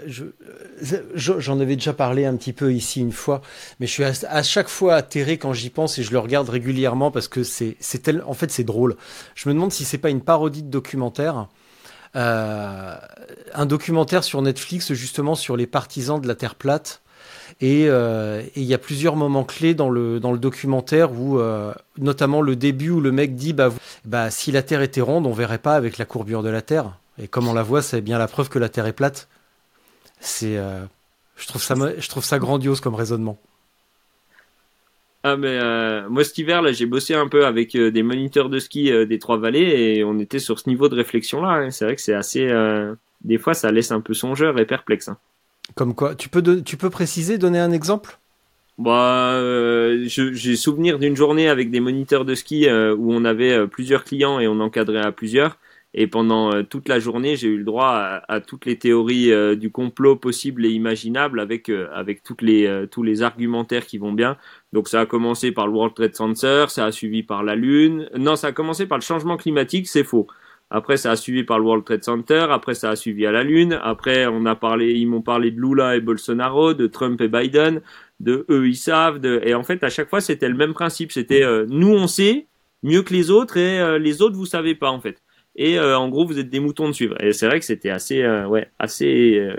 [1.15, 3.41] j'en avais déjà parlé un petit peu ici une fois,
[3.79, 7.11] mais je suis à, chaque fois atterré quand j'y pense et je le regarde régulièrement
[7.11, 8.97] parce que c'est tel, en fait c'est drôle.
[9.33, 11.47] Je me demande si c'est pas une parodie de documentaire.
[12.17, 12.95] Euh,
[13.53, 17.01] un documentaire sur Netflix justement sur les partisans de la Terre plate.
[17.61, 21.73] Et euh, il y a plusieurs moments clés dans le, dans le documentaire où, euh,
[21.97, 23.71] notamment le début où le mec dit bah,
[24.03, 26.97] bah, si la Terre était ronde, on verrait pas avec la courbure de la Terre.
[27.17, 29.29] Et comme on la voit, c'est bien la preuve que la Terre est plate.
[30.19, 30.83] C'est, euh,
[31.37, 33.37] je trouve ça, je trouve ça grandiose comme raisonnement.
[35.23, 35.59] Ah mais
[36.07, 39.37] moi cet hiver là j'ai bossé un peu avec des moniteurs de ski des trois
[39.37, 41.49] vallées et on était sur ce niveau de réflexion là.
[41.49, 41.71] Hein.
[41.71, 42.47] C'est vrai que c'est assez,
[43.21, 45.07] des fois ça laisse un peu songeur et perplexe.
[45.07, 45.17] Hein.
[45.73, 48.19] Comme quoi Tu peux tu peux préciser, donner un exemple?
[48.77, 49.39] Bah,
[50.05, 54.47] j'ai souvenir d'une journée avec des moniteurs de ski où on avait plusieurs clients et
[54.47, 55.57] on encadrait à plusieurs.
[55.97, 59.55] Et pendant euh, toute la journée, j'ai eu le droit à, toutes les théories euh,
[59.55, 64.11] du complot possibles et imaginables avec euh, avec toutes les tous les argumentaires qui vont
[64.11, 64.35] bien.
[64.73, 68.09] Donc ça a commencé par le World Trade Center, ça a suivi par la Lune.
[68.17, 70.27] Non, ça a commencé par le changement climatique, c'est faux.
[70.69, 72.47] Après, ça a suivi par le World Trade Center.
[72.49, 73.79] Après, ça a suivi à la Lune.
[73.83, 77.81] Après, on a parlé, ils m'ont parlé de Lula et Bolsonaro, de Trump et Biden,
[78.19, 79.19] de eux ils savent.
[79.19, 79.41] De...
[79.43, 81.11] Et en fait, à chaque fois, c'était le même principe.
[81.11, 82.47] C'était nous on sait
[82.83, 85.21] mieux que les autres et les autres vous savez pas en fait
[85.55, 87.21] et euh, en gros vous êtes des moutons de suivre.
[87.21, 89.57] Et c'est vrai que c'était assez, euh, ouais, assez, euh,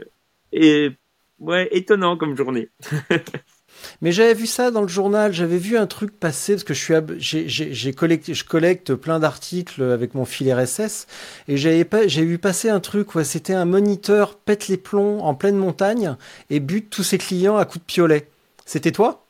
[0.52, 0.90] et
[1.38, 2.68] ouais, étonnant comme journée.
[4.02, 7.14] Mais j'avais vu ça dans le journal, j'avais vu un truc passer parce que je
[7.20, 11.06] suis, j'ai collecté, je collecte plein d'articles avec mon fil RSS
[11.48, 15.20] et j'avais pas, j'ai vu passer un truc où c'était un moniteur pète les plombs
[15.20, 16.16] en pleine montagne
[16.50, 18.28] et bute tous ses clients à coups de piolet.
[18.64, 19.24] C'était toi?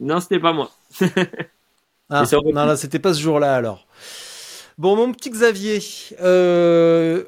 [0.00, 0.70] Non, c'était pas moi.
[2.10, 3.86] ah, non, non, c'était pas ce jour-là alors.
[4.78, 5.80] Bon, mon petit Xavier,
[6.20, 7.24] euh,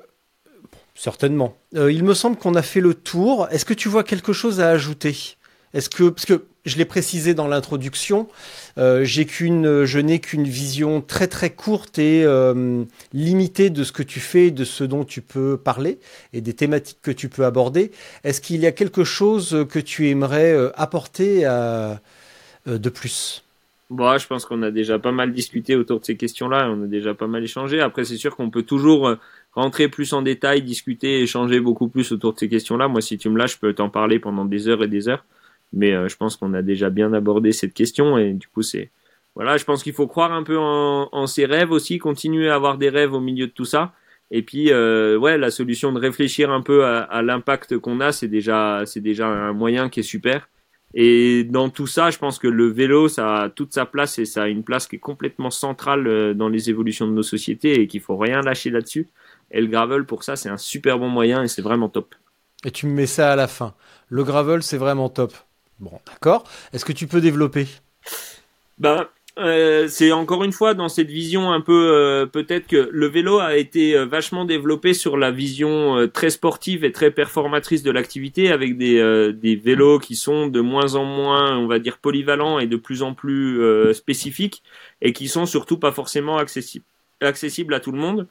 [0.98, 1.54] Certainement.
[1.76, 3.46] Euh, il me semble qu'on a fait le tour.
[3.52, 5.36] Est-ce que tu vois quelque chose à ajouter?
[5.78, 8.26] Est-ce que parce que je l'ai précisé dans l'introduction,
[8.78, 14.18] euh, je n'ai qu'une vision très très courte et euh, limitée de ce que tu
[14.18, 16.00] fais, de ce dont tu peux parler
[16.32, 17.92] et des thématiques que tu peux aborder.
[18.24, 21.42] Est-ce qu'il y a quelque chose que tu aimerais euh, apporter
[22.66, 23.44] de plus?
[23.88, 26.86] Bon, je pense qu'on a déjà pas mal discuté autour de ces questions-là, on a
[26.88, 27.80] déjà pas mal échangé.
[27.80, 29.14] Après, c'est sûr qu'on peut toujours
[29.52, 32.88] rentrer plus en détail, discuter, échanger beaucoup plus autour de ces questions-là.
[32.88, 35.24] Moi, si tu me lâches, je peux t'en parler pendant des heures et des heures.
[35.72, 38.90] Mais euh, je pense qu'on a déjà bien abordé cette question et du coup, c'est
[39.34, 42.76] voilà, je pense qu'il faut croire un peu en, ses rêves aussi, continuer à avoir
[42.76, 43.92] des rêves au milieu de tout ça.
[44.32, 48.10] Et puis, euh, ouais, la solution de réfléchir un peu à, à l'impact qu'on a,
[48.10, 50.48] c'est déjà, c'est déjà un moyen qui est super.
[50.94, 54.24] Et dans tout ça, je pense que le vélo, ça a toute sa place et
[54.24, 57.80] ça a une place qui est complètement centrale euh, dans les évolutions de nos sociétés
[57.80, 59.08] et qu'il faut rien lâcher là-dessus.
[59.50, 62.14] Et le gravel, pour ça, c'est un super bon moyen et c'est vraiment top.
[62.64, 63.74] Et tu me mets ça à la fin.
[64.08, 65.34] Le gravel, c'est vraiment top.
[65.80, 66.44] Bon, d'accord.
[66.72, 67.66] Est-ce que tu peux développer?
[68.78, 69.08] Ben,
[69.38, 73.38] euh, c'est encore une fois dans cette vision un peu euh, peut-être que le vélo
[73.38, 78.50] a été euh, vachement développé sur la vision très sportive et très performatrice de l'activité
[78.50, 82.76] avec des, vélos qui sont de moins en moins on va dire polyvalents et de
[82.76, 83.60] plus en plus
[83.94, 84.62] spécifiques
[85.02, 86.38] et qui sont surtout pas forcément
[87.20, 88.26] accessibles à tout le monde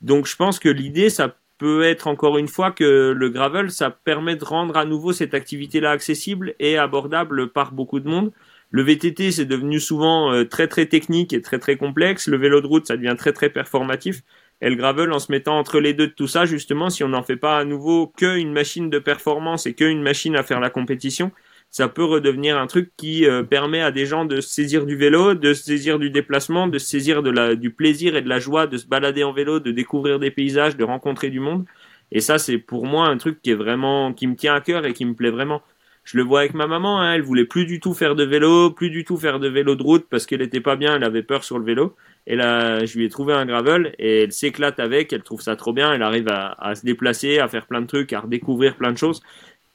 [0.00, 3.90] donc je pense que l'idée ça peut être encore une fois que le gravel ça
[3.90, 8.32] permet de rendre à nouveau cette activité là accessible et abordable par beaucoup de monde
[8.70, 12.28] le VTT, c'est devenu souvent euh, très très technique et très très complexe.
[12.28, 14.22] Le vélo de route, ça devient très très performatif.
[14.60, 17.08] Et le gravel, en se mettant entre les deux de tout ça, justement, si on
[17.08, 20.68] n'en fait pas à nouveau qu'une machine de performance et qu'une machine à faire la
[20.68, 21.30] compétition,
[21.70, 25.34] ça peut redevenir un truc qui euh, permet à des gens de saisir du vélo,
[25.34, 28.76] de saisir du déplacement, de saisir de la, du plaisir et de la joie de
[28.78, 31.64] se balader en vélo, de découvrir des paysages, de rencontrer du monde.
[32.10, 34.86] Et ça, c'est pour moi un truc qui est vraiment, qui me tient à cœur
[34.86, 35.62] et qui me plaît vraiment
[36.08, 38.70] je le vois avec ma maman, hein, elle voulait plus du tout faire de vélo,
[38.70, 41.22] plus du tout faire de vélo de route parce qu'elle était pas bien, elle avait
[41.22, 41.96] peur sur le vélo.
[42.26, 45.54] Et là, je lui ai trouvé un gravel et elle s'éclate avec, elle trouve ça
[45.54, 48.76] trop bien, elle arrive à, à, se déplacer, à faire plein de trucs, à redécouvrir
[48.76, 49.20] plein de choses.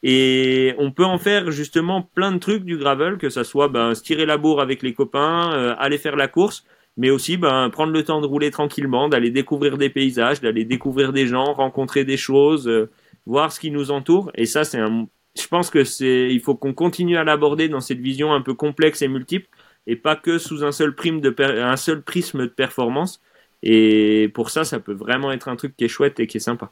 [0.03, 3.95] Et on peut en faire justement plein de trucs du gravel, que ça soit ben,
[3.95, 6.65] se tirer la bourre avec les copains, euh, aller faire la course,
[6.97, 11.13] mais aussi ben, prendre le temps de rouler tranquillement, d'aller découvrir des paysages, d'aller découvrir
[11.13, 12.89] des gens, rencontrer des choses, euh,
[13.25, 14.31] voir ce qui nous entoure.
[14.35, 17.81] Et ça, c'est un je pense que c'est, il faut qu'on continue à l'aborder dans
[17.81, 19.47] cette vision un peu complexe et multiple,
[19.87, 23.21] et pas que sous un seul prime de un seul prisme de performance.
[23.63, 26.39] Et pour ça, ça peut vraiment être un truc qui est chouette et qui est
[26.39, 26.71] sympa.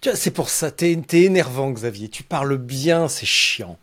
[0.00, 2.08] Tu vois, c'est pour ça, t'es, t'es énervant, Xavier.
[2.08, 3.78] Tu parles bien, c'est chiant.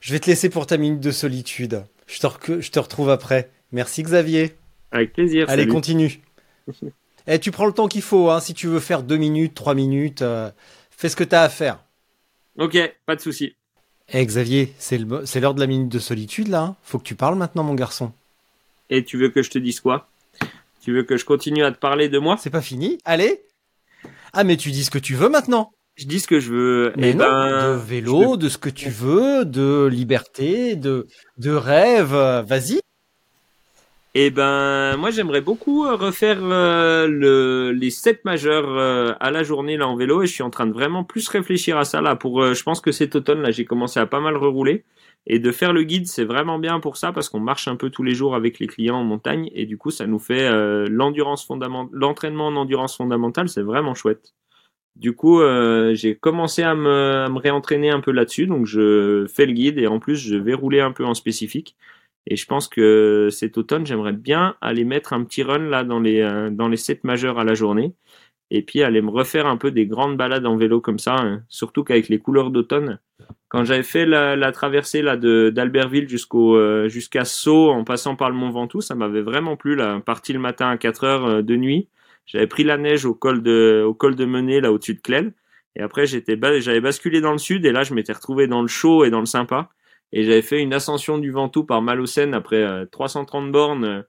[0.00, 1.84] Je vais te laisser pour ta minute de solitude.
[2.06, 3.50] Je te, re- je te retrouve après.
[3.72, 4.54] Merci, Xavier.
[4.92, 5.48] Avec plaisir.
[5.48, 5.72] Allez, salut.
[5.72, 6.20] continue.
[7.28, 8.38] Eh, tu prends le temps qu'il faut, hein.
[8.38, 10.48] Si tu veux faire deux minutes, trois minutes, euh,
[10.90, 11.80] fais ce que t'as à faire.
[12.56, 13.56] Ok, pas de souci.
[14.12, 16.76] Eh Xavier, c'est le- c'est l'heure de la minute de solitude là.
[16.84, 18.12] Faut que tu parles maintenant, mon garçon.
[18.90, 20.08] Et tu veux que je te dise quoi?
[20.82, 22.36] Tu veux que je continue à te parler de moi?
[22.40, 22.98] C'est pas fini?
[23.04, 23.42] Allez
[24.38, 25.70] Ah, mais tu dis ce que tu veux maintenant.
[25.94, 26.92] Je dis ce que je veux.
[26.98, 31.06] Mais Eh non, ben, de vélo, de ce que tu veux, de liberté, de,
[31.38, 32.12] de rêve.
[32.46, 32.80] Vas-y.
[34.18, 39.42] Eh ben, moi j'aimerais beaucoup euh, refaire euh, le, les sept majeurs euh, à la
[39.42, 42.00] journée là en vélo et je suis en train de vraiment plus réfléchir à ça
[42.00, 42.16] là.
[42.16, 44.84] Pour, je pense que cet automne là j'ai commencé à pas mal rerouler
[45.26, 47.90] et de faire le guide c'est vraiment bien pour ça parce qu'on marche un peu
[47.90, 50.48] tous les jours avec les clients en montagne et du coup ça nous fait
[50.88, 54.32] l'endurance fondamentale, l'entraînement en endurance fondamentale c'est vraiment chouette.
[54.94, 55.42] Du coup,
[55.92, 59.76] j'ai commencé à me, à me réentraîner un peu là-dessus, donc je fais le guide
[59.76, 61.76] et en plus je vais rouler un peu en spécifique.
[62.26, 66.00] Et je pense que cet automne, j'aimerais bien aller mettre un petit run là dans
[66.00, 67.94] les euh, dans les sept majeurs à la journée,
[68.50, 71.42] et puis aller me refaire un peu des grandes balades en vélo comme ça, hein.
[71.48, 72.98] surtout qu'avec les couleurs d'automne.
[73.48, 78.16] Quand j'avais fait la, la traversée là de d'Albertville jusqu'au euh, jusqu'à Sceaux en passant
[78.16, 80.00] par le Mont Ventoux, ça m'avait vraiment plu là.
[80.04, 81.88] Parti le matin à 4 heures euh, de nuit,
[82.26, 85.32] j'avais pris la neige au col de au col de Menet là au-dessus de Clel,
[85.76, 88.68] et après j'étais j'avais basculé dans le sud et là je m'étais retrouvé dans le
[88.68, 89.70] chaud et dans le sympa
[90.12, 94.02] et j'avais fait une ascension du Ventoux par Malocène après euh, 330 bornes, euh,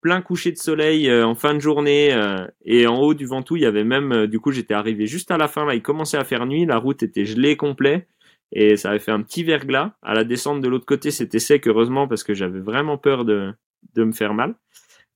[0.00, 3.56] plein coucher de soleil euh, en fin de journée, euh, et en haut du Ventoux,
[3.56, 5.82] il y avait même, euh, du coup, j'étais arrivé juste à la fin, là, il
[5.82, 8.06] commençait à faire nuit, la route était gelée complet,
[8.52, 9.92] et ça avait fait un petit verglas.
[10.02, 13.52] À la descente de l'autre côté, c'était sec, heureusement, parce que j'avais vraiment peur de,
[13.94, 14.54] de me faire mal.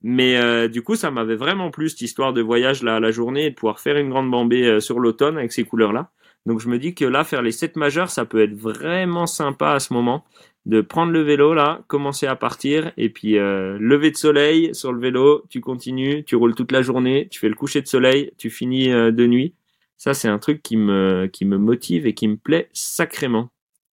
[0.03, 3.11] Mais euh, du coup, ça m'avait vraiment plu cette histoire de voyage là à la
[3.11, 6.11] journée et de pouvoir faire une grande bambée euh, sur l'automne avec ces couleurs-là.
[6.47, 9.72] Donc je me dis que là, faire les sept majeurs, ça peut être vraiment sympa
[9.72, 10.24] à ce moment
[10.66, 14.93] de prendre le vélo là, commencer à partir et puis euh, lever de soleil sur
[14.93, 18.32] le vélo, tu continues, tu roules toute la journée, tu fais le coucher de soleil,
[18.36, 19.55] tu finis euh, de nuit.
[19.97, 23.51] Ça, c'est un truc qui me, qui me motive et qui me plaît sacrément.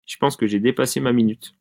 [0.06, 1.54] Je pense que j'ai dépassé ma minute.